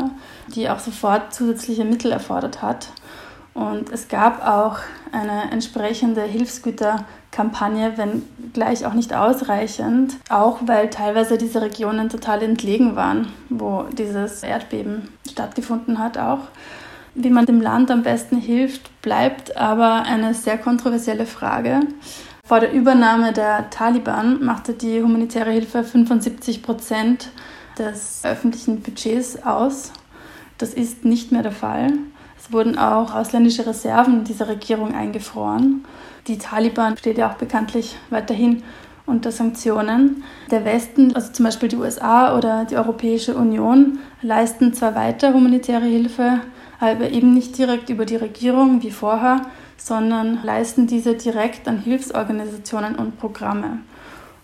die 0.54 0.68
auch 0.68 0.78
sofort 0.78 1.32
zusätzliche 1.32 1.84
Mittel 1.84 2.12
erfordert 2.12 2.62
hat. 2.62 2.88
Und 3.56 3.90
es 3.90 4.08
gab 4.08 4.46
auch 4.46 4.76
eine 5.12 5.50
entsprechende 5.50 6.20
Hilfsgüterkampagne, 6.20 7.94
wenn 7.96 8.22
gleich 8.52 8.84
auch 8.84 8.92
nicht 8.92 9.14
ausreichend, 9.14 10.16
auch 10.28 10.58
weil 10.66 10.90
teilweise 10.90 11.38
diese 11.38 11.62
Regionen 11.62 12.10
total 12.10 12.42
entlegen 12.42 12.96
waren, 12.96 13.28
wo 13.48 13.84
dieses 13.84 14.42
Erdbeben 14.42 15.08
stattgefunden 15.26 15.98
hat 15.98 16.18
auch. 16.18 16.40
Wie 17.14 17.30
man 17.30 17.46
dem 17.46 17.62
Land 17.62 17.90
am 17.90 18.02
besten 18.02 18.36
hilft, 18.36 19.00
bleibt 19.00 19.56
aber 19.56 20.02
eine 20.02 20.34
sehr 20.34 20.58
kontroversielle 20.58 21.24
Frage. 21.24 21.80
Vor 22.44 22.60
der 22.60 22.74
Übernahme 22.74 23.32
der 23.32 23.70
Taliban 23.70 24.44
machte 24.44 24.74
die 24.74 25.02
humanitäre 25.02 25.50
Hilfe 25.50 25.82
75 25.82 26.62
Prozent 26.62 27.30
des 27.78 28.20
öffentlichen 28.22 28.82
Budgets 28.82 29.42
aus. 29.42 29.92
Das 30.58 30.74
ist 30.74 31.06
nicht 31.06 31.32
mehr 31.32 31.42
der 31.42 31.52
Fall. 31.52 31.94
Wurden 32.52 32.78
auch 32.78 33.14
ausländische 33.14 33.66
Reserven 33.66 34.24
dieser 34.24 34.48
Regierung 34.48 34.94
eingefroren. 34.94 35.84
Die 36.26 36.38
Taliban 36.38 36.96
steht 36.96 37.18
ja 37.18 37.30
auch 37.30 37.36
bekanntlich 37.36 37.96
weiterhin 38.10 38.62
unter 39.06 39.30
Sanktionen. 39.30 40.24
Der 40.50 40.64
Westen, 40.64 41.14
also 41.14 41.32
zum 41.32 41.44
Beispiel 41.44 41.68
die 41.68 41.76
USA 41.76 42.36
oder 42.36 42.64
die 42.64 42.76
Europäische 42.76 43.34
Union, 43.34 44.00
leisten 44.22 44.74
zwar 44.74 44.94
weiter 44.94 45.32
humanitäre 45.32 45.86
Hilfe, 45.86 46.40
aber 46.80 47.10
eben 47.10 47.32
nicht 47.32 47.56
direkt 47.56 47.88
über 47.88 48.04
die 48.04 48.16
Regierung 48.16 48.82
wie 48.82 48.90
vorher, 48.90 49.42
sondern 49.76 50.40
leisten 50.42 50.86
diese 50.86 51.14
direkt 51.14 51.68
an 51.68 51.78
Hilfsorganisationen 51.78 52.96
und 52.96 53.18
Programme. 53.18 53.78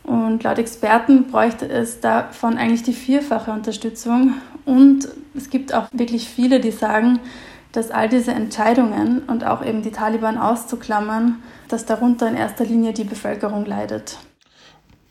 Und 0.05 0.43
laut 0.43 0.59
Experten 0.59 1.25
bräuchte 1.25 1.69
es 1.69 2.01
davon 2.01 2.59
eigentlich 2.59 2.83
die 2.83 2.93
vierfache 2.93 3.53
Unterstützung. 3.53 4.35
Und 4.65 5.09
es 5.35 5.51
gibt 5.51 5.75
auch 5.75 5.89
wirklich 5.93 6.29
viele, 6.29 6.61
die 6.61 6.73
sagen, 6.73 7.21
dass 7.73 7.91
all 7.91 8.09
diese 8.09 8.33
Entscheidungen 8.33 9.23
und 9.27 9.45
auch 9.45 9.65
eben 9.65 9.83
die 9.83 9.91
Taliban 9.91 10.39
auszuklammern, 10.39 11.43
dass 11.69 11.87
darunter 11.87 12.29
in 12.29 12.37
erster 12.37 12.65
Linie 12.65 12.93
die 12.93 13.05
Bevölkerung 13.05 13.65
leidet. 13.65 14.19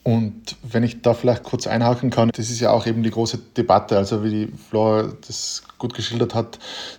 Und 0.03 0.57
wenn 0.63 0.81
ich 0.81 1.03
da 1.03 1.13
vielleicht 1.13 1.43
kurz 1.43 1.67
einhaken 1.67 2.09
kann, 2.09 2.31
das 2.35 2.49
ist 2.49 2.59
ja 2.59 2.71
auch 2.71 2.87
eben 2.87 3.03
die 3.03 3.11
große 3.11 3.37
Debatte, 3.55 3.97
also 3.97 4.23
wie 4.23 4.29
die 4.31 4.53
Flora 4.69 5.11
das 5.27 5.61
gut 5.77 5.93
geschildert 5.93 6.33
hat, 6.33 6.57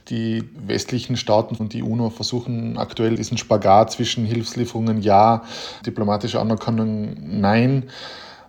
die 0.08 0.44
westlichen 0.66 1.16
Staaten 1.16 1.56
und 1.56 1.72
die 1.72 1.82
UNO 1.82 2.10
versuchen 2.10 2.78
aktuell 2.78 3.16
diesen 3.16 3.38
Spagat 3.38 3.90
zwischen 3.90 4.24
Hilfslieferungen 4.24 5.02
ja, 5.02 5.42
diplomatische 5.84 6.40
Anerkennung 6.40 7.16
nein. 7.40 7.90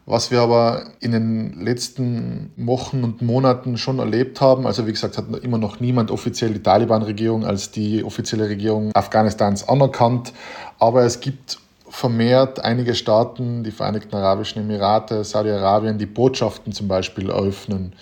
Was 0.05 0.31
wir 0.31 0.41
aber 0.41 0.87
in 0.99 1.13
den 1.13 1.61
letzten 1.61 2.51
Wochen 2.57 3.05
und 3.05 3.21
Monaten 3.21 3.77
schon 3.77 3.99
erlebt 3.99 4.41
haben, 4.41 4.67
also 4.67 4.85
wie 4.85 4.91
gesagt, 4.91 5.17
hat 5.17 5.25
immer 5.43 5.57
noch 5.57 5.79
niemand 5.79 6.11
offiziell 6.11 6.51
die 6.51 6.61
Taliban-Regierung 6.61 7.45
als 7.45 7.71
die 7.71 8.03
offizielle 8.03 8.49
Regierung 8.49 8.91
Afghanistans 8.93 9.67
anerkannt, 9.69 10.33
aber 10.77 11.03
es 11.03 11.21
gibt 11.21 11.59
vermehrt 11.87 12.59
einige 12.59 12.95
Staaten, 12.95 13.63
die 13.63 13.71
Vereinigten 13.71 14.15
Arabischen 14.15 14.63
Emirate, 14.63 15.23
Saudi-Arabien, 15.23 15.97
die 15.97 16.07
Botschaften 16.07 16.73
zum 16.73 16.87
Beispiel 16.89 17.29
eröffnen 17.29 17.93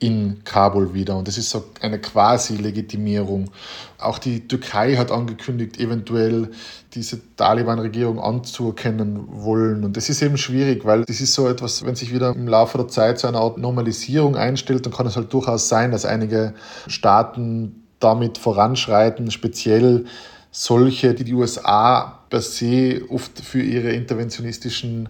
in 0.00 0.42
Kabul 0.44 0.92
wieder. 0.92 1.16
Und 1.16 1.28
das 1.28 1.38
ist 1.38 1.50
so 1.50 1.64
eine 1.80 2.00
Quasi-Legitimierung. 2.00 3.50
Auch 3.98 4.18
die 4.18 4.46
Türkei 4.46 4.96
hat 4.96 5.10
angekündigt, 5.10 5.78
eventuell 5.78 6.50
diese 6.94 7.20
Taliban-Regierung 7.36 8.20
anzuerkennen 8.20 9.26
wollen. 9.28 9.84
Und 9.84 9.96
das 9.96 10.08
ist 10.08 10.20
eben 10.22 10.36
schwierig, 10.36 10.84
weil 10.84 11.04
das 11.04 11.20
ist 11.20 11.34
so 11.34 11.48
etwas, 11.48 11.84
wenn 11.84 11.94
sich 11.94 12.12
wieder 12.12 12.34
im 12.34 12.48
Laufe 12.48 12.76
der 12.78 12.88
Zeit 12.88 13.18
so 13.18 13.28
eine 13.28 13.38
Art 13.38 13.56
Normalisierung 13.56 14.36
einstellt, 14.36 14.84
dann 14.84 14.92
kann 14.92 15.06
es 15.06 15.16
halt 15.16 15.32
durchaus 15.32 15.68
sein, 15.68 15.92
dass 15.92 16.04
einige 16.04 16.54
Staaten 16.86 17.84
damit 18.00 18.36
voranschreiten, 18.38 19.30
speziell 19.30 20.04
solche, 20.50 21.14
die 21.14 21.24
die 21.24 21.34
USA 21.34 22.23
per 22.30 22.40
se 22.40 23.02
oft 23.08 23.40
für 23.40 23.62
ihre 23.62 23.92
interventionistischen, 23.92 25.08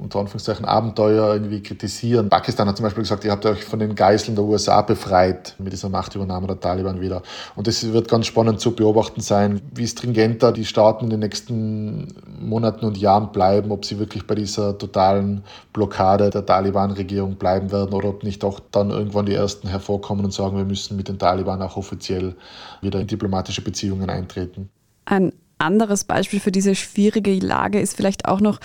unter 0.00 0.18
Anführungszeichen, 0.18 0.64
Abenteuer 0.64 1.34
irgendwie 1.34 1.62
kritisieren. 1.62 2.28
Pakistan 2.28 2.68
hat 2.68 2.76
zum 2.76 2.84
Beispiel 2.84 3.02
gesagt, 3.02 3.24
ihr 3.24 3.30
habt 3.30 3.46
euch 3.46 3.64
von 3.64 3.78
den 3.78 3.94
Geiseln 3.94 4.34
der 4.34 4.44
USA 4.44 4.82
befreit 4.82 5.54
mit 5.58 5.72
dieser 5.72 5.88
Machtübernahme 5.88 6.46
der 6.46 6.60
Taliban 6.60 7.00
wieder. 7.00 7.22
Und 7.54 7.66
das 7.66 7.92
wird 7.92 8.08
ganz 8.08 8.26
spannend 8.26 8.60
zu 8.60 8.72
beobachten 8.72 9.20
sein, 9.20 9.60
wie 9.74 9.86
stringenter 9.86 10.52
die 10.52 10.64
Staaten 10.64 11.04
in 11.04 11.10
den 11.10 11.20
nächsten 11.20 12.08
Monaten 12.40 12.84
und 12.84 12.98
Jahren 12.98 13.32
bleiben, 13.32 13.70
ob 13.70 13.84
sie 13.84 13.98
wirklich 13.98 14.26
bei 14.26 14.34
dieser 14.34 14.76
totalen 14.76 15.44
Blockade 15.72 16.30
der 16.30 16.44
Taliban-Regierung 16.44 17.36
bleiben 17.36 17.72
werden 17.72 17.94
oder 17.94 18.10
ob 18.10 18.22
nicht 18.22 18.44
auch 18.44 18.60
dann 18.70 18.90
irgendwann 18.90 19.26
die 19.26 19.34
Ersten 19.34 19.68
hervorkommen 19.68 20.24
und 20.24 20.32
sagen, 20.32 20.56
wir 20.56 20.64
müssen 20.64 20.96
mit 20.96 21.08
den 21.08 21.18
Taliban 21.18 21.62
auch 21.62 21.76
offiziell 21.76 22.34
wieder 22.80 23.00
in 23.00 23.06
diplomatische 23.06 23.62
Beziehungen 23.62 24.10
eintreten. 24.10 24.68
Ein 25.06 25.32
anderes 25.58 26.04
Beispiel 26.04 26.40
für 26.40 26.52
diese 26.52 26.74
schwierige 26.74 27.34
Lage 27.38 27.80
ist 27.80 27.96
vielleicht 27.96 28.26
auch 28.26 28.40
noch, 28.40 28.60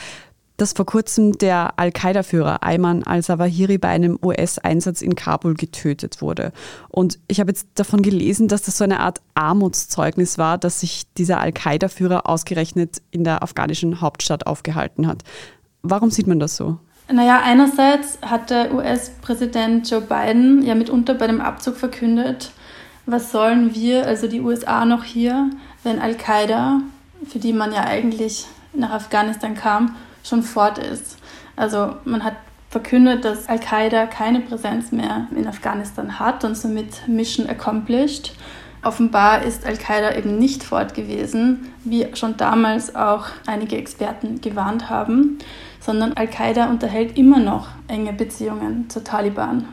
dass 0.62 0.74
vor 0.74 0.86
kurzem 0.86 1.38
der 1.40 1.80
Al-Qaida-Führer 1.80 2.62
Ayman 2.62 3.02
al-Zawahiri 3.04 3.80
bei 3.80 3.88
einem 3.88 4.20
US-Einsatz 4.24 5.02
in 5.02 5.16
Kabul 5.16 5.56
getötet 5.56 6.22
wurde. 6.22 6.52
Und 6.90 7.18
ich 7.28 7.40
habe 7.40 7.50
jetzt 7.50 7.68
davon 7.76 8.04
gelesen, 8.04 8.48
dass 8.48 8.62
das 8.62 8.78
so 8.78 8.84
eine 8.84 9.00
Art 9.00 9.22
Armutszeugnis 9.34 10.38
war, 10.38 10.60
dass 10.60 10.82
sich 10.82 11.12
dieser 11.18 11.40
Al-Qaida-Führer 11.40 12.30
ausgerechnet 12.30 13.02
in 13.10 13.24
der 13.24 13.42
afghanischen 13.42 14.02
Hauptstadt 14.02 14.46
aufgehalten 14.46 15.08
hat. 15.08 15.24
Warum 15.82 16.12
sieht 16.12 16.28
man 16.28 16.40
das 16.40 16.58
so? 16.58 16.78
Naja, 17.12 17.42
einerseits 17.44 18.20
hat 18.22 18.52
der 18.52 18.72
US-Präsident 18.74 19.90
Joe 19.90 20.02
Biden 20.02 20.62
ja 20.62 20.76
mitunter 20.76 21.16
bei 21.16 21.26
dem 21.26 21.42
Abzug 21.42 21.76
verkündet, 21.76 22.52
was 23.08 23.32
sollen 23.32 23.74
wir, 23.74 24.06
also 24.06 24.28
die 24.28 24.42
USA, 24.42 24.86
noch 24.86 25.04
hier, 25.04 25.50
wenn 25.84 26.00
Al-Qaida, 26.00 26.82
für 27.28 27.40
die 27.40 27.54
man 27.54 27.74
ja 27.74 27.84
eigentlich 27.84 28.48
nach 28.74 28.92
Afghanistan 28.92 29.56
kam, 29.56 29.96
schon 30.24 30.44
fort 30.44 30.78
ist. 30.78 31.18
Also 31.56 31.96
man 32.06 32.24
hat 32.24 32.36
verkündet, 32.70 33.26
dass 33.26 33.50
Al-Qaida 33.50 34.06
keine 34.06 34.40
Präsenz 34.40 34.92
mehr 34.92 35.28
in 35.36 35.48
Afghanistan 35.48 36.20
hat 36.20 36.44
und 36.46 36.56
somit 36.56 37.08
Mission 37.08 37.50
accomplished. 37.50 38.34
Offenbar 38.84 39.44
ist 39.44 39.66
Al-Qaida 39.66 40.16
eben 40.16 40.40
nicht 40.40 40.64
fort 40.64 40.94
gewesen, 40.94 41.72
wie 41.84 42.08
schon 42.16 42.38
damals 42.38 42.96
auch 42.96 43.26
einige 43.46 43.76
Experten 43.78 44.42
gewarnt 44.42 44.90
haben, 44.90 45.38
sondern 45.82 46.14
Al-Qaida 46.14 46.70
unterhält 46.70 47.18
immer 47.18 47.40
noch 47.40 47.68
enge 47.88 48.14
Beziehungen 48.14 48.90
zur 48.90 49.04
Taliban. 49.04 49.68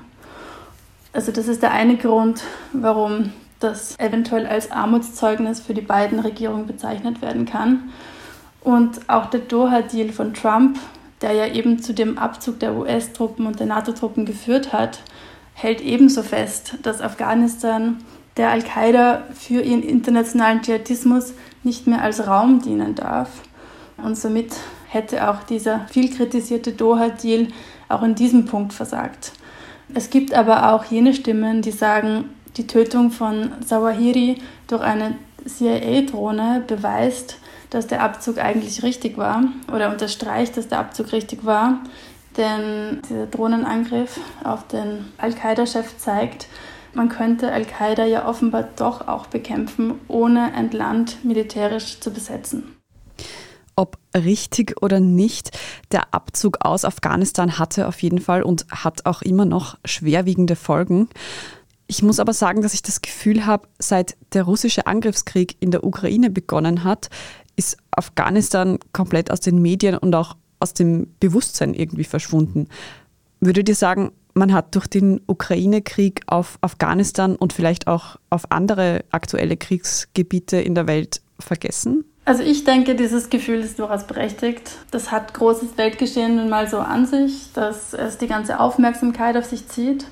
Also 1.12 1.32
das 1.32 1.48
ist 1.48 1.62
der 1.62 1.70
eine 1.70 1.96
Grund, 1.96 2.42
warum 2.72 3.32
das 3.60 3.98
eventuell 3.98 4.46
als 4.46 4.70
Armutszeugnis 4.70 5.60
für 5.60 5.74
die 5.74 5.80
beiden 5.80 6.20
Regierungen 6.20 6.66
bezeichnet 6.66 7.22
werden 7.22 7.46
kann. 7.46 7.90
Und 8.60 9.08
auch 9.08 9.26
der 9.26 9.40
Doha-Deal 9.40 10.10
von 10.10 10.34
Trump, 10.34 10.78
der 11.20 11.32
ja 11.32 11.46
eben 11.46 11.80
zu 11.80 11.94
dem 11.94 12.18
Abzug 12.18 12.60
der 12.60 12.74
US-Truppen 12.74 13.46
und 13.46 13.60
der 13.60 13.66
NATO-Truppen 13.66 14.24
geführt 14.24 14.72
hat, 14.72 15.00
hält 15.54 15.80
ebenso 15.80 16.22
fest, 16.22 16.74
dass 16.82 17.00
Afghanistan 17.00 17.98
der 18.36 18.50
Al-Qaida 18.50 19.24
für 19.34 19.60
ihren 19.60 19.82
internationalen 19.82 20.62
Dschihadismus 20.62 21.34
nicht 21.64 21.88
mehr 21.88 22.02
als 22.02 22.26
Raum 22.26 22.62
dienen 22.62 22.94
darf. 22.94 23.30
Und 23.96 24.16
somit 24.16 24.54
hätte 24.88 25.28
auch 25.28 25.42
dieser 25.42 25.80
viel 25.88 26.14
kritisierte 26.14 26.72
Doha-Deal 26.72 27.48
auch 27.88 28.02
in 28.02 28.14
diesem 28.14 28.46
Punkt 28.46 28.72
versagt. 28.72 29.32
Es 29.94 30.10
gibt 30.10 30.34
aber 30.34 30.72
auch 30.72 30.84
jene 30.84 31.14
Stimmen, 31.14 31.62
die 31.62 31.72
sagen, 31.72 32.30
die 32.58 32.66
Tötung 32.66 33.10
von 33.10 33.52
Zawahiri 33.64 34.36
durch 34.66 34.82
eine 34.82 35.16
CIA-Drohne 35.46 36.64
beweist, 36.66 37.38
dass 37.70 37.86
der 37.86 38.02
Abzug 38.02 38.38
eigentlich 38.38 38.82
richtig 38.82 39.16
war 39.16 39.44
oder 39.72 39.90
unterstreicht, 39.90 40.56
dass 40.56 40.68
der 40.68 40.80
Abzug 40.80 41.12
richtig 41.12 41.44
war. 41.44 41.80
Denn 42.36 43.02
dieser 43.08 43.26
Drohnenangriff 43.26 44.20
auf 44.44 44.66
den 44.68 45.06
Al-Qaida-Chef 45.18 45.96
zeigt, 45.98 46.46
man 46.94 47.08
könnte 47.08 47.52
Al-Qaida 47.52 48.04
ja 48.04 48.28
offenbar 48.28 48.68
doch 48.76 49.08
auch 49.08 49.26
bekämpfen, 49.26 49.94
ohne 50.08 50.54
ein 50.54 50.70
Land 50.70 51.24
militärisch 51.24 52.00
zu 52.00 52.10
besetzen. 52.10 52.74
Ob 53.76 53.98
richtig 54.16 54.82
oder 54.82 54.98
nicht, 54.98 55.56
der 55.92 56.12
Abzug 56.12 56.64
aus 56.64 56.84
Afghanistan 56.84 57.58
hatte 57.58 57.86
auf 57.86 58.02
jeden 58.02 58.20
Fall 58.20 58.42
und 58.42 58.66
hat 58.70 59.06
auch 59.06 59.22
immer 59.22 59.44
noch 59.44 59.78
schwerwiegende 59.84 60.56
Folgen. 60.56 61.08
Ich 61.90 62.02
muss 62.02 62.20
aber 62.20 62.34
sagen, 62.34 62.60
dass 62.60 62.74
ich 62.74 62.82
das 62.82 63.00
Gefühl 63.00 63.46
habe, 63.46 63.66
seit 63.78 64.16
der 64.34 64.42
russische 64.42 64.86
Angriffskrieg 64.86 65.56
in 65.58 65.70
der 65.70 65.84
Ukraine 65.84 66.28
begonnen 66.28 66.84
hat, 66.84 67.08
ist 67.56 67.78
Afghanistan 67.90 68.78
komplett 68.92 69.30
aus 69.30 69.40
den 69.40 69.60
Medien 69.60 69.96
und 69.96 70.14
auch 70.14 70.36
aus 70.60 70.74
dem 70.74 71.14
Bewusstsein 71.18 71.72
irgendwie 71.72 72.04
verschwunden. 72.04 72.68
Würdet 73.40 73.70
ihr 73.70 73.74
sagen, 73.74 74.12
man 74.34 74.52
hat 74.52 74.74
durch 74.74 74.86
den 74.86 75.22
Ukraine-Krieg 75.26 76.22
auf 76.26 76.58
Afghanistan 76.60 77.36
und 77.36 77.54
vielleicht 77.54 77.86
auch 77.86 78.16
auf 78.28 78.52
andere 78.52 79.04
aktuelle 79.10 79.56
Kriegsgebiete 79.56 80.60
in 80.60 80.74
der 80.74 80.86
Welt 80.86 81.22
vergessen? 81.40 82.04
Also 82.26 82.42
ich 82.42 82.64
denke, 82.64 82.94
dieses 82.94 83.30
Gefühl 83.30 83.60
ist 83.60 83.78
durchaus 83.78 84.06
berechtigt. 84.06 84.72
Das 84.90 85.10
hat 85.10 85.32
großes 85.32 85.78
Weltgeschehen 85.78 86.36
nun 86.36 86.50
mal 86.50 86.68
so 86.68 86.76
an 86.78 87.06
sich, 87.06 87.50
dass 87.54 87.94
es 87.94 88.18
die 88.18 88.26
ganze 88.26 88.60
Aufmerksamkeit 88.60 89.38
auf 89.38 89.46
sich 89.46 89.66
zieht. 89.68 90.04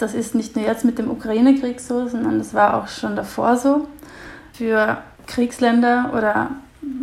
Das 0.00 0.14
ist 0.14 0.34
nicht 0.34 0.56
nur 0.56 0.64
jetzt 0.64 0.84
mit 0.84 0.98
dem 0.98 1.10
Ukraine-Krieg 1.10 1.78
so, 1.78 2.08
sondern 2.08 2.38
das 2.38 2.54
war 2.54 2.74
auch 2.74 2.88
schon 2.88 3.16
davor 3.16 3.58
so. 3.58 3.86
Für 4.54 4.98
Kriegsländer 5.26 6.12
oder 6.16 6.50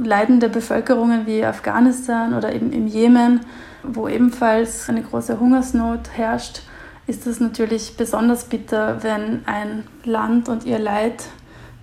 leidende 0.03 0.49
Bevölkerungen 0.49 1.27
wie 1.27 1.45
Afghanistan 1.45 2.33
oder 2.33 2.53
eben 2.53 2.71
im 2.71 2.87
Jemen, 2.87 3.41
wo 3.83 4.07
ebenfalls 4.07 4.89
eine 4.89 5.03
große 5.03 5.39
Hungersnot 5.39 6.09
herrscht, 6.13 6.61
ist 7.05 7.27
es 7.27 7.39
natürlich 7.39 7.95
besonders 7.97 8.45
bitter, 8.45 9.03
wenn 9.03 9.43
ein 9.45 9.83
Land 10.03 10.49
und 10.49 10.65
ihr 10.65 10.79
Leid 10.79 11.25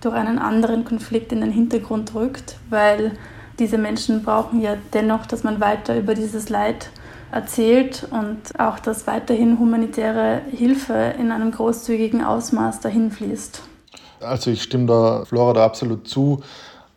durch 0.01 0.15
einen 0.15 0.37
anderen 0.37 0.83
Konflikt 0.83 1.31
in 1.31 1.39
den 1.39 1.51
Hintergrund 1.51 2.13
rückt, 2.13 2.57
weil 2.69 3.13
diese 3.57 3.77
Menschen 3.77 4.21
brauchen 4.21 4.59
ja 4.59 4.75
dennoch, 4.93 5.25
dass 5.25 5.43
man 5.43 5.61
weiter 5.61 5.97
über 5.97 6.13
dieses 6.13 6.49
Leid 6.49 6.89
erzählt 7.31 8.07
und 8.11 8.59
auch, 8.59 8.79
dass 8.79 9.07
weiterhin 9.07 9.59
humanitäre 9.59 10.41
Hilfe 10.51 11.13
in 11.19 11.31
einem 11.31 11.51
großzügigen 11.51 12.23
Ausmaß 12.23 12.79
dahin 12.79 13.11
fließt. 13.11 13.61
Also 14.21 14.51
ich 14.51 14.63
stimme 14.63 14.85
da 14.85 15.25
Flora 15.25 15.53
da 15.53 15.65
absolut 15.65 16.07
zu. 16.07 16.41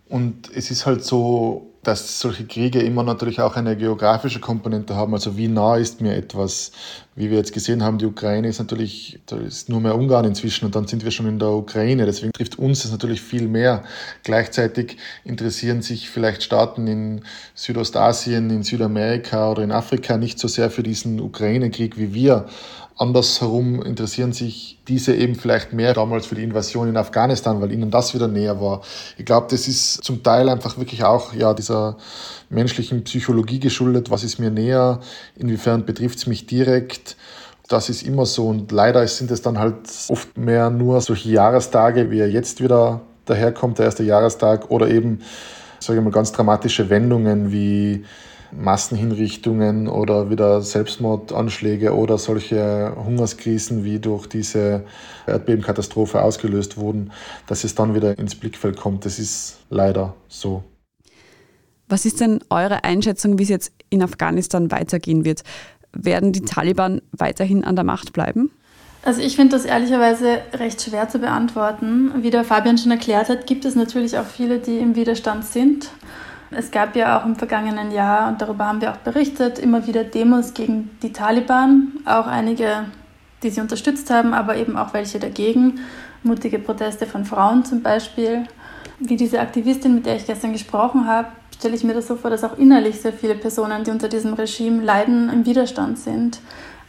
Und 0.08 0.50
es 0.54 0.70
ist 0.70 0.86
halt 0.86 1.04
so, 1.04 1.66
dass 1.82 2.20
solche 2.20 2.46
Kriege 2.46 2.80
immer 2.80 3.02
natürlich 3.02 3.40
auch 3.40 3.56
eine 3.56 3.76
geografische 3.76 4.40
Komponente 4.40 4.96
haben. 4.96 5.14
Also 5.14 5.36
wie 5.36 5.48
nah 5.48 5.76
ist 5.76 6.00
mir 6.00 6.16
etwas? 6.16 6.72
Wie 7.18 7.30
wir 7.30 7.38
jetzt 7.38 7.52
gesehen 7.52 7.82
haben, 7.82 7.98
die 7.98 8.06
Ukraine 8.06 8.46
ist 8.46 8.60
natürlich, 8.60 9.18
da 9.26 9.38
ist 9.38 9.68
nur 9.68 9.80
mehr 9.80 9.96
Ungarn 9.96 10.24
inzwischen 10.24 10.66
und 10.66 10.76
dann 10.76 10.86
sind 10.86 11.02
wir 11.02 11.10
schon 11.10 11.26
in 11.26 11.40
der 11.40 11.48
Ukraine. 11.48 12.06
Deswegen 12.06 12.32
trifft 12.32 12.60
uns 12.60 12.82
das 12.82 12.92
natürlich 12.92 13.20
viel 13.20 13.48
mehr. 13.48 13.82
Gleichzeitig 14.22 14.98
interessieren 15.24 15.82
sich 15.82 16.10
vielleicht 16.10 16.44
Staaten 16.44 16.86
in 16.86 17.22
Südostasien, 17.56 18.50
in 18.50 18.62
Südamerika 18.62 19.50
oder 19.50 19.64
in 19.64 19.72
Afrika 19.72 20.16
nicht 20.16 20.38
so 20.38 20.46
sehr 20.46 20.70
für 20.70 20.84
diesen 20.84 21.20
Ukraine-Krieg 21.20 21.98
wie 21.98 22.14
wir. 22.14 22.46
Andersherum 22.98 23.82
interessieren 23.82 24.32
sich 24.32 24.78
diese 24.86 25.14
eben 25.14 25.34
vielleicht 25.34 25.72
mehr 25.72 25.94
damals 25.94 26.26
für 26.26 26.36
die 26.36 26.42
Invasion 26.42 26.88
in 26.88 26.96
Afghanistan, 26.96 27.60
weil 27.60 27.72
ihnen 27.72 27.90
das 27.90 28.12
wieder 28.12 28.26
näher 28.26 28.60
war. 28.60 28.82
Ich 29.16 29.24
glaube, 29.24 29.46
das 29.50 29.66
ist 29.66 30.04
zum 30.04 30.22
Teil 30.22 30.48
einfach 30.48 30.78
wirklich 30.78 31.04
auch 31.04 31.32
ja, 31.32 31.54
dieser 31.54 31.96
menschlichen 32.50 33.04
Psychologie 33.04 33.60
geschuldet. 33.60 34.10
Was 34.10 34.24
ist 34.24 34.38
mir 34.38 34.50
näher? 34.50 35.00
Inwiefern 35.36 35.84
betrifft 35.84 36.18
es 36.18 36.26
mich 36.26 36.46
direkt? 36.46 37.16
Das 37.68 37.90
ist 37.90 38.02
immer 38.02 38.26
so. 38.26 38.48
Und 38.48 38.72
leider 38.72 39.06
sind 39.06 39.30
es 39.30 39.42
dann 39.42 39.58
halt 39.58 39.76
oft 40.08 40.36
mehr 40.38 40.70
nur 40.70 41.00
solche 41.00 41.30
Jahrestage, 41.30 42.10
wie 42.10 42.20
er 42.20 42.30
jetzt 42.30 42.62
wieder 42.62 43.02
daherkommt, 43.26 43.78
der 43.78 43.86
erste 43.86 44.04
Jahrestag, 44.04 44.70
oder 44.70 44.88
eben, 44.88 45.20
sage 45.78 45.98
ich 45.98 46.04
mal, 46.04 46.10
ganz 46.10 46.32
dramatische 46.32 46.88
Wendungen 46.88 47.52
wie 47.52 48.04
Massenhinrichtungen 48.52 49.88
oder 49.88 50.30
wieder 50.30 50.62
Selbstmordanschläge 50.62 51.94
oder 51.94 52.16
solche 52.16 52.94
Hungerskrisen 52.96 53.84
wie 53.84 53.98
durch 53.98 54.26
diese 54.26 54.84
Erdbebenkatastrophe 55.26 56.22
ausgelöst 56.22 56.78
wurden, 56.78 57.12
dass 57.46 57.64
es 57.64 57.74
dann 57.74 57.94
wieder 57.94 58.18
ins 58.18 58.34
Blickfeld 58.34 58.78
kommt. 58.78 59.04
Das 59.04 59.18
ist 59.18 59.58
leider 59.68 60.14
so. 60.28 60.62
Was 61.88 62.04
ist 62.04 62.20
denn 62.20 62.40
eure 62.50 62.84
Einschätzung, 62.84 63.38
wie 63.38 63.44
es 63.44 63.48
jetzt 63.48 63.72
in 63.88 64.02
Afghanistan 64.02 64.70
weitergehen 64.70 65.24
wird? 65.24 65.42
Werden 65.92 66.32
die 66.32 66.42
Taliban 66.42 67.00
weiterhin 67.12 67.64
an 67.64 67.76
der 67.76 67.84
Macht 67.84 68.12
bleiben? 68.12 68.50
Also 69.02 69.22
ich 69.22 69.36
finde 69.36 69.56
das 69.56 69.64
ehrlicherweise 69.64 70.40
recht 70.52 70.82
schwer 70.82 71.08
zu 71.08 71.18
beantworten. 71.18 72.12
Wie 72.22 72.30
der 72.30 72.44
Fabian 72.44 72.76
schon 72.76 72.90
erklärt 72.90 73.28
hat, 73.28 73.46
gibt 73.46 73.64
es 73.64 73.74
natürlich 73.74 74.18
auch 74.18 74.26
viele, 74.26 74.58
die 74.58 74.78
im 74.78 74.96
Widerstand 74.96 75.44
sind. 75.44 75.88
Es 76.50 76.70
gab 76.70 76.96
ja 76.96 77.18
auch 77.18 77.24
im 77.24 77.36
vergangenen 77.36 77.90
Jahr, 77.90 78.28
und 78.28 78.40
darüber 78.40 78.66
haben 78.66 78.80
wir 78.80 78.92
auch 78.92 78.98
berichtet, 78.98 79.58
immer 79.58 79.86
wieder 79.86 80.04
Demos 80.04 80.54
gegen 80.54 80.90
die 81.02 81.12
Taliban. 81.12 81.92
Auch 82.04 82.26
einige, 82.26 82.86
die 83.42 83.50
sie 83.50 83.60
unterstützt 83.60 84.10
haben, 84.10 84.34
aber 84.34 84.56
eben 84.56 84.76
auch 84.76 84.92
welche 84.94 85.18
dagegen. 85.18 85.80
Mutige 86.22 86.58
Proteste 86.58 87.06
von 87.06 87.24
Frauen 87.24 87.64
zum 87.64 87.82
Beispiel. 87.82 88.44
Wie 88.98 89.16
diese 89.16 89.40
Aktivistin, 89.40 89.94
mit 89.94 90.06
der 90.06 90.16
ich 90.16 90.26
gestern 90.26 90.52
gesprochen 90.52 91.06
habe, 91.06 91.28
stelle 91.58 91.74
ich 91.74 91.84
mir 91.84 91.94
das 91.94 92.06
so 92.06 92.16
vor, 92.16 92.30
dass 92.30 92.44
auch 92.44 92.56
innerlich 92.56 93.00
sehr 93.00 93.12
viele 93.12 93.34
Personen, 93.34 93.84
die 93.84 93.90
unter 93.90 94.08
diesem 94.08 94.34
Regime 94.34 94.82
leiden, 94.82 95.28
im 95.28 95.44
Widerstand 95.44 95.98
sind. 95.98 96.38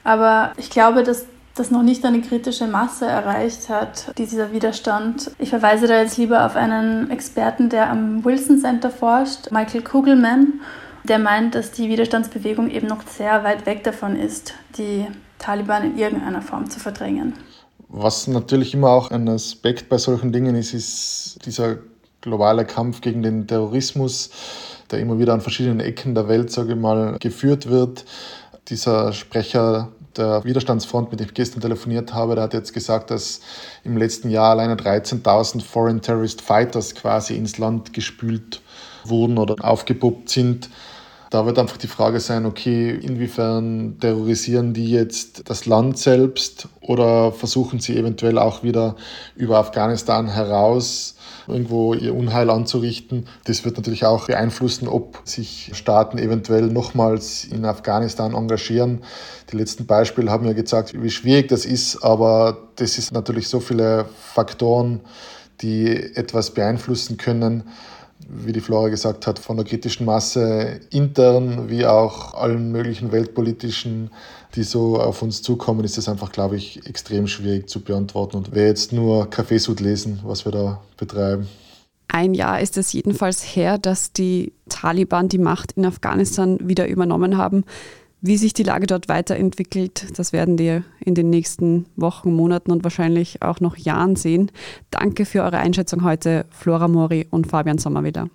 Aber 0.04 0.54
ich 0.58 0.70
glaube, 0.70 1.04
dass 1.04 1.26
das 1.56 1.72
noch 1.72 1.84
nicht 1.84 2.06
eine 2.06 2.22
kritische 2.22 2.68
Masse 2.68 3.06
erreicht 3.06 3.68
hat, 3.68 4.18
dieser 4.18 4.54
Widerstand. 4.54 5.32
Ich 5.40 5.50
verweise 5.50 5.88
da 5.88 6.02
jetzt 6.02 6.18
lieber 6.18 6.46
auf 6.46 6.56
einen 6.56 7.10
Experten, 7.12 7.70
der 7.70 7.90
am 7.90 8.24
Wilson 8.24 8.60
Center 8.60 8.90
forscht, 8.90 9.52
Michael 9.52 9.84
Kugelman, 9.84 10.62
der 11.04 11.20
meint, 11.20 11.56
dass 11.56 11.72
die 11.72 11.90
Widerstandsbewegung 11.90 12.70
eben 12.70 12.88
noch 12.88 13.02
sehr 13.06 13.44
weit 13.44 13.66
weg 13.66 13.84
davon 13.84 14.16
ist, 14.16 14.54
die 14.78 15.08
Taliban 15.40 15.84
in 15.84 15.98
irgendeiner 15.98 16.42
Form 16.42 16.70
zu 16.70 16.80
verdrängen. 16.80 17.34
Was 17.90 18.28
natürlich 18.28 18.74
immer 18.74 18.90
auch 18.90 19.10
ein 19.10 19.28
Aspekt 19.28 19.90
bei 19.90 19.98
solchen 19.98 20.32
Dingen 20.32 20.56
ist, 20.56 20.74
ist 20.74 21.40
dieser 21.46 21.78
globale 22.22 22.66
Kampf 22.66 23.02
gegen 23.02 23.24
den 23.24 23.48
Terrorismus, 23.48 24.30
der 24.92 25.00
immer 25.00 25.20
wieder 25.20 25.34
an 25.34 25.42
verschiedenen 25.42 25.80
Ecken 25.80 26.16
der 26.16 26.28
Welt, 26.28 26.52
sage 26.52 26.74
ich 26.74 26.80
mal, 26.80 27.18
geführt 27.20 27.70
wird. 27.70 28.06
Dieser 28.68 29.14
Sprecher 29.14 29.90
der 30.18 30.44
Widerstandsfront, 30.44 31.12
mit 31.12 31.20
dem 31.20 31.28
ich 31.28 31.34
gestern 31.34 31.62
telefoniert 31.62 32.14
habe, 32.14 32.36
der 32.36 32.46
hat 32.46 32.54
jetzt 32.54 32.74
gesagt, 32.74 33.12
dass 33.12 33.42
im 33.84 33.98
letzten 33.98 34.30
Jahr 34.30 34.52
alleine 34.52 34.76
13.000 34.76 35.62
Foreign 35.62 36.02
Terrorist 36.02 36.42
Fighters 36.42 36.96
quasi 36.96 37.36
ins 37.36 37.58
Land 37.58 37.94
gespült 37.94 38.62
wurden 39.06 39.38
oder 39.38 39.56
aufgepuppt 39.64 40.30
sind. 40.30 40.70
Da 41.30 41.46
wird 41.46 41.60
einfach 41.60 41.78
die 41.78 41.88
Frage 41.88 42.20
sein, 42.20 42.48
okay, 42.48 42.89
inwiefern 42.89 43.98
terrorisieren 44.00 44.74
die 44.74 44.89
jetzt 44.89 45.48
das 45.48 45.68
Land 45.68 46.00
selbst 46.00 46.68
oder 46.82 47.32
versuchen 47.32 47.80
sie 47.80 47.98
eventuell 47.98 48.39
auch 48.39 48.63
wieder 48.63 48.96
über 49.36 49.60
Afghanistan 49.60 50.28
heraus 50.28 51.15
irgendwo 51.48 51.94
ihr 51.94 52.15
Unheil 52.15 52.50
anzurichten. 52.50 53.28
Das 53.46 53.63
wird 53.63 53.78
natürlich 53.78 54.06
auch 54.06 54.26
beeinflussen, 54.26 54.88
ob 54.88 55.22
sich 55.24 55.72
Staaten 55.74 56.18
eventuell 56.18 56.68
nochmals 56.68 57.46
in 57.46 57.65
Afghanistan 57.65 58.34
engagieren. 58.34 59.04
Die 59.52 59.58
letzten 59.58 59.86
Beispiele 59.86 60.32
haben 60.32 60.46
ja 60.46 60.54
gezeigt, 60.54 61.00
wie 61.00 61.10
schwierig 61.12 61.48
das 61.50 61.65
ist, 61.65 62.04
aber 62.04 62.70
das 62.76 62.98
ist 62.98 63.12
natürlich 63.12 63.50
so 63.50 63.60
viele 63.60 64.06
Faktoren, 64.34 65.02
die 65.62 65.89
etwas 66.15 66.52
beeinflussen 66.52 67.18
können 67.18 67.63
wie 68.28 68.52
die 68.52 68.62
Flora 68.62 68.90
gesagt 68.90 69.28
hat, 69.28 69.40
von 69.40 69.58
der 69.58 69.66
kritischen 69.66 70.06
Masse 70.06 70.82
intern 70.92 71.70
wie 71.70 71.86
auch 71.86 72.34
allen 72.34 72.72
möglichen 72.72 73.12
weltpolitischen, 73.12 74.12
die 74.56 74.64
so 74.64 75.00
auf 75.00 75.22
uns 75.22 75.42
zukommen, 75.42 75.84
ist 75.84 75.98
es 75.98 76.10
einfach, 76.10 76.32
glaube 76.32 76.58
ich, 76.58 76.86
extrem 76.86 77.28
schwierig 77.28 77.70
zu 77.70 77.82
beantworten. 77.82 78.38
Und 78.38 78.50
wer 78.54 78.68
jetzt 78.68 78.94
nur 78.94 79.30
Kaffeesud 79.30 79.80
lesen, 79.80 80.20
was 80.24 80.46
wir 80.46 80.52
da 80.52 80.82
betreiben. 80.98 81.48
Ein 82.12 82.34
Jahr 82.34 82.60
ist 82.60 82.76
es 82.78 82.92
jedenfalls 82.92 83.44
her, 83.44 83.78
dass 83.78 84.12
die 84.12 84.54
Taliban 84.68 85.30
die 85.30 85.38
Macht 85.38 85.74
in 85.74 85.86
Afghanistan 85.86 86.58
wieder 86.60 86.88
übernommen 86.88 87.38
haben. 87.38 87.64
Wie 88.22 88.38
sich 88.38 88.54
die 88.54 88.64
Lage 88.64 88.86
dort 88.86 89.08
weiterentwickelt, 89.08 90.20
das 90.20 90.34
werden 90.34 90.58
wir 90.58 90.84
in 91.00 91.16
den 91.16 91.30
nächsten 91.30 91.86
Wochen, 91.96 92.34
Monaten 92.34 92.72
und 92.72 92.84
wahrscheinlich 92.84 93.42
auch 93.42 93.62
noch 93.62 93.78
Jahren 93.78 94.18
sehen. 94.18 94.52
Danke 94.92 95.26
für 95.26 95.44
eure 95.44 95.60
Einschätzung 95.60 96.04
heute, 96.04 96.46
Flora 96.50 96.90
Mori 96.90 97.28
und 97.30 97.48
Fabian 97.48 97.78
Sommer 97.78 98.04
wieder. 98.04 98.30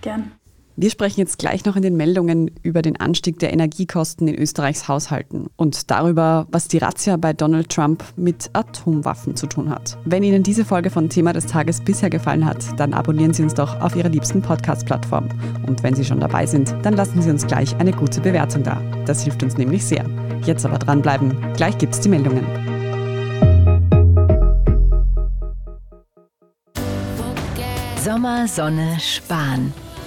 Gerne. 0.00 0.30
Wir 0.76 0.90
sprechen 0.90 1.20
jetzt 1.20 1.38
gleich 1.38 1.64
noch 1.64 1.76
in 1.76 1.82
den 1.82 1.96
Meldungen 1.96 2.50
über 2.62 2.80
den 2.80 2.98
Anstieg 2.98 3.38
der 3.38 3.52
Energiekosten 3.52 4.28
in 4.28 4.36
Österreichs 4.36 4.88
Haushalten 4.88 5.48
und 5.56 5.90
darüber, 5.90 6.46
was 6.52 6.68
die 6.68 6.78
Razzia 6.78 7.16
bei 7.16 7.32
Donald 7.32 7.68
Trump 7.70 8.04
mit 8.16 8.50
Atomwaffen 8.52 9.36
zu 9.36 9.46
tun 9.46 9.68
hat. 9.68 9.98
Wenn 10.04 10.22
Ihnen 10.22 10.42
diese 10.42 10.64
Folge 10.64 10.90
von 10.90 11.08
Thema 11.08 11.32
des 11.32 11.46
Tages 11.46 11.80
bisher 11.80 12.08
gefallen 12.08 12.46
hat, 12.46 12.78
dann 12.78 12.94
abonnieren 12.94 13.34
Sie 13.34 13.42
uns 13.42 13.54
doch 13.54 13.80
auf 13.80 13.96
Ihrer 13.96 14.08
liebsten 14.08 14.42
Podcast-Plattform. 14.42 15.28
Und 15.66 15.82
wenn 15.82 15.94
Sie 15.94 16.04
schon 16.04 16.20
dabei 16.20 16.46
sind, 16.46 16.74
dann 16.82 16.94
lassen 16.94 17.20
Sie 17.20 17.30
uns 17.30 17.46
gleich 17.46 17.76
eine 17.76 17.92
gute 17.92 18.20
Bewertung 18.20 18.62
da. 18.62 18.80
Das 19.06 19.24
hilft 19.24 19.42
uns 19.42 19.58
nämlich 19.58 19.84
sehr. 19.84 20.06
Jetzt 20.46 20.64
aber 20.64 20.78
dranbleiben. 20.78 21.36
Gleich 21.56 21.76
gibt's 21.78 22.00
die 22.00 22.08
Meldungen. 22.08 22.46
Sommer, 28.02 28.48
Sonne, 28.48 28.98
Spahn. 28.98 29.74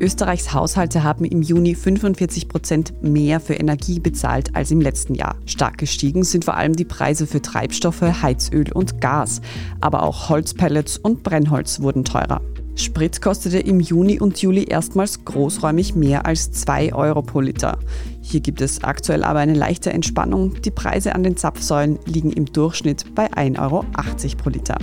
Österreichs 0.00 0.52
Haushalte 0.52 1.04
haben 1.04 1.24
im 1.24 1.40
Juni 1.40 1.74
45 1.74 2.48
Prozent 2.48 3.02
mehr 3.02 3.38
für 3.38 3.54
Energie 3.54 4.00
bezahlt 4.00 4.54
als 4.56 4.70
im 4.72 4.80
letzten 4.80 5.14
Jahr. 5.14 5.36
Stark 5.46 5.78
gestiegen 5.78 6.24
sind 6.24 6.44
vor 6.44 6.56
allem 6.56 6.74
die 6.74 6.84
Preise 6.84 7.26
für 7.26 7.40
Treibstoffe, 7.40 8.02
Heizöl 8.02 8.72
und 8.72 9.00
Gas. 9.00 9.40
Aber 9.80 10.02
auch 10.02 10.28
Holzpellets 10.28 10.98
und 10.98 11.22
Brennholz 11.22 11.80
wurden 11.80 12.04
teurer. 12.04 12.40
Sprit 12.74 13.22
kostete 13.22 13.60
im 13.60 13.78
Juni 13.78 14.20
und 14.20 14.42
Juli 14.42 14.64
erstmals 14.64 15.24
großräumig 15.24 15.94
mehr 15.94 16.26
als 16.26 16.50
2 16.50 16.92
Euro 16.92 17.22
pro 17.22 17.40
Liter. 17.40 17.78
Hier 18.20 18.40
gibt 18.40 18.60
es 18.60 18.82
aktuell 18.82 19.22
aber 19.22 19.38
eine 19.38 19.54
leichte 19.54 19.92
Entspannung. 19.92 20.60
Die 20.62 20.72
Preise 20.72 21.14
an 21.14 21.22
den 21.22 21.36
Zapfsäulen 21.36 22.00
liegen 22.04 22.32
im 22.32 22.46
Durchschnitt 22.46 23.14
bei 23.14 23.32
1,80 23.32 23.60
Euro 23.60 23.84
pro 24.36 24.50
Liter. 24.50 24.76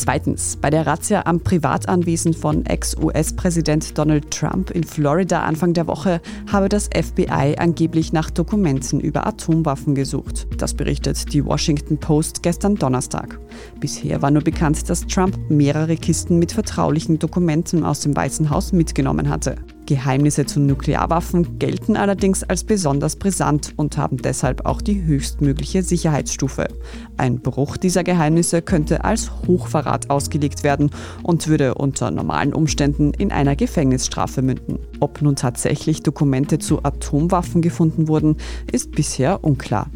Zweitens, 0.00 0.56
bei 0.56 0.70
der 0.70 0.86
Razzia 0.86 1.26
am 1.26 1.40
Privatanwesen 1.40 2.32
von 2.32 2.64
Ex-US-Präsident 2.64 3.98
Donald 3.98 4.30
Trump 4.30 4.70
in 4.70 4.82
Florida 4.82 5.42
Anfang 5.42 5.74
der 5.74 5.86
Woche 5.86 6.22
habe 6.50 6.70
das 6.70 6.86
FBI 6.86 7.56
angeblich 7.58 8.10
nach 8.10 8.30
Dokumenten 8.30 8.98
über 8.98 9.26
Atomwaffen 9.26 9.94
gesucht. 9.94 10.46
Das 10.56 10.72
berichtet 10.72 11.34
die 11.34 11.44
Washington 11.44 11.98
Post 11.98 12.42
gestern 12.42 12.76
Donnerstag. 12.76 13.38
Bisher 13.78 14.22
war 14.22 14.30
nur 14.30 14.42
bekannt, 14.42 14.88
dass 14.88 15.06
Trump 15.06 15.38
mehrere 15.50 15.96
Kisten 15.96 16.38
mit 16.38 16.52
vertraulichen 16.52 17.18
Dokumenten 17.18 17.84
aus 17.84 18.00
dem 18.00 18.16
Weißen 18.16 18.48
Haus 18.48 18.72
mitgenommen 18.72 19.28
hatte. 19.28 19.56
Geheimnisse 19.90 20.46
zu 20.46 20.60
Nuklearwaffen 20.60 21.58
gelten 21.58 21.96
allerdings 21.96 22.44
als 22.44 22.62
besonders 22.62 23.16
brisant 23.16 23.72
und 23.74 23.96
haben 23.96 24.18
deshalb 24.18 24.64
auch 24.64 24.80
die 24.80 25.02
höchstmögliche 25.02 25.82
Sicherheitsstufe. 25.82 26.68
Ein 27.16 27.40
Bruch 27.40 27.76
dieser 27.76 28.04
Geheimnisse 28.04 28.62
könnte 28.62 29.02
als 29.02 29.32
Hochverrat 29.48 30.08
ausgelegt 30.08 30.62
werden 30.62 30.90
und 31.24 31.48
würde 31.48 31.74
unter 31.74 32.12
normalen 32.12 32.54
Umständen 32.54 33.12
in 33.14 33.32
einer 33.32 33.56
Gefängnisstrafe 33.56 34.42
münden. 34.42 34.78
Ob 35.00 35.22
nun 35.22 35.34
tatsächlich 35.34 36.04
Dokumente 36.04 36.60
zu 36.60 36.84
Atomwaffen 36.84 37.60
gefunden 37.60 38.06
wurden, 38.06 38.36
ist 38.70 38.92
bisher 38.92 39.42
unklar. 39.42 39.88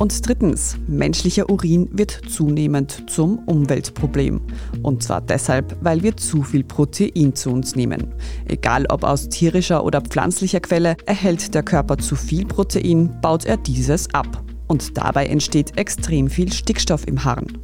Und 0.00 0.26
drittens, 0.26 0.78
menschlicher 0.86 1.50
Urin 1.50 1.86
wird 1.92 2.22
zunehmend 2.26 3.04
zum 3.10 3.38
Umweltproblem. 3.40 4.40
Und 4.82 5.02
zwar 5.02 5.20
deshalb, 5.20 5.76
weil 5.82 6.02
wir 6.02 6.16
zu 6.16 6.42
viel 6.42 6.64
Protein 6.64 7.34
zu 7.34 7.50
uns 7.50 7.76
nehmen. 7.76 8.14
Egal 8.48 8.86
ob 8.88 9.04
aus 9.04 9.28
tierischer 9.28 9.84
oder 9.84 10.00
pflanzlicher 10.00 10.60
Quelle, 10.60 10.96
erhält 11.04 11.54
der 11.54 11.62
Körper 11.62 11.98
zu 11.98 12.16
viel 12.16 12.46
Protein, 12.46 13.20
baut 13.20 13.44
er 13.44 13.58
dieses 13.58 14.08
ab. 14.14 14.42
Und 14.68 14.96
dabei 14.96 15.26
entsteht 15.26 15.76
extrem 15.76 16.30
viel 16.30 16.50
Stickstoff 16.50 17.06
im 17.06 17.22
Harn. 17.22 17.58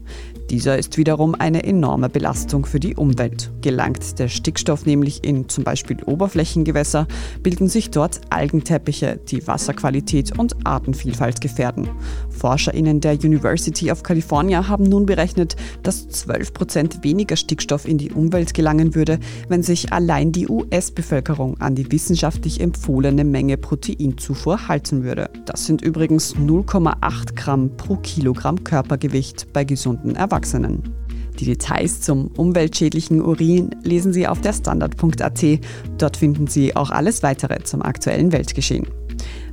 Dieser 0.51 0.79
ist 0.79 0.97
wiederum 0.97 1.35
eine 1.35 1.65
enorme 1.65 2.09
Belastung 2.09 2.67
für 2.67 2.79
die 2.79 2.95
Umwelt. 2.95 3.51
Gelangt 3.63 4.21
der 4.21 4.29
Stickstoff 4.29 4.87
nämlich 4.87 5.25
in 5.25 5.49
zum 5.49 5.65
Beispiel 5.65 6.01
Oberflächengewässer, 6.05 7.09
bilden 7.43 7.69
sich 7.69 7.91
dort 7.91 8.21
Algenteppiche, 8.31 9.19
die 9.29 9.45
Wasserqualität 9.49 10.39
und 10.39 10.65
Artenvielfalt 10.65 11.41
gefährden. 11.41 11.89
ForscherInnen 12.31 13.01
der 13.01 13.15
University 13.15 13.91
of 13.91 14.05
California 14.05 14.69
haben 14.69 14.85
nun 14.85 15.05
berechnet, 15.05 15.57
dass 15.83 16.09
12 16.09 16.55
Prozent 16.55 17.03
weniger 17.03 17.35
Stickstoff 17.35 17.87
in 17.87 17.99
die 17.99 18.13
Umwelt 18.13 18.55
gelangen 18.55 18.95
würde, 18.95 19.19
wenn 19.49 19.65
sich 19.65 19.93
allein 19.93 20.31
die 20.31 20.49
US-Bevölkerung 20.49 21.61
an 21.61 21.75
die 21.75 21.91
wissenschaftlich 21.91 22.61
empfohlene 22.61 23.25
Menge 23.25 23.57
Proteinzufuhr 23.57 24.69
halten 24.69 25.03
würde. 25.03 25.29
Das 25.45 25.67
sind 25.67 25.83
übrigens 25.83 26.37
0,8 26.37 27.35
Gramm 27.35 27.77
pro 27.77 27.97
Kilogramm 27.97 28.63
Körpergewicht 28.63 29.53
bei 29.53 29.65
gesunden 29.65 30.15
Erwachsenen. 30.15 30.36
Erwachsenen. 30.37 30.83
Die 31.39 31.47
Details 31.47 32.03
zum 32.03 32.27
umweltschädlichen 32.37 33.23
Urin 33.23 33.71
lesen 33.83 34.13
Sie 34.13 34.27
auf 34.27 34.43
der 34.43 34.53
Standard.at. 34.53 35.45
Dort 35.97 36.17
finden 36.19 36.47
Sie 36.47 36.77
auch 36.77 36.91
alles 36.91 37.23
weitere 37.23 37.63
zum 37.65 37.81
aktuellen 37.81 38.33
Weltgeschehen. 38.33 38.87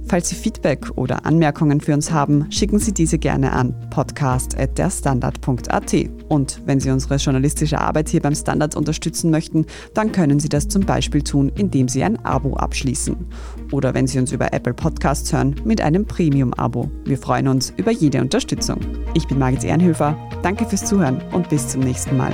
Falls 0.07 0.29
Sie 0.29 0.35
Feedback 0.35 0.91
oder 0.95 1.25
Anmerkungen 1.25 1.81
für 1.81 1.93
uns 1.93 2.11
haben, 2.11 2.51
schicken 2.51 2.79
Sie 2.79 2.93
diese 2.93 3.17
gerne 3.17 3.53
an 3.53 3.73
podcast.derstandard.at. 3.89 5.95
Und 6.27 6.61
wenn 6.65 6.79
Sie 6.79 6.91
unsere 6.91 7.15
journalistische 7.15 7.79
Arbeit 7.79 8.09
hier 8.09 8.21
beim 8.21 8.35
Standard 8.35 8.75
unterstützen 8.75 9.31
möchten, 9.31 9.65
dann 9.93 10.11
können 10.11 10.39
Sie 10.39 10.49
das 10.49 10.67
zum 10.67 10.85
Beispiel 10.85 11.21
tun, 11.21 11.51
indem 11.55 11.87
Sie 11.87 12.03
ein 12.03 12.23
Abo 12.25 12.55
abschließen. 12.55 13.15
Oder 13.71 13.93
wenn 13.93 14.07
Sie 14.07 14.19
uns 14.19 14.31
über 14.31 14.53
Apple 14.53 14.73
Podcasts 14.73 15.31
hören, 15.33 15.55
mit 15.63 15.81
einem 15.81 16.05
Premium-Abo. 16.05 16.89
Wir 17.05 17.17
freuen 17.17 17.47
uns 17.47 17.73
über 17.77 17.91
jede 17.91 18.21
Unterstützung. 18.21 18.79
Ich 19.13 19.27
bin 19.27 19.39
Margit 19.39 19.63
Ehrenhöfer. 19.63 20.17
Danke 20.41 20.65
fürs 20.65 20.85
Zuhören 20.85 21.21
und 21.31 21.49
bis 21.49 21.69
zum 21.69 21.81
nächsten 21.81 22.17
Mal. 22.17 22.33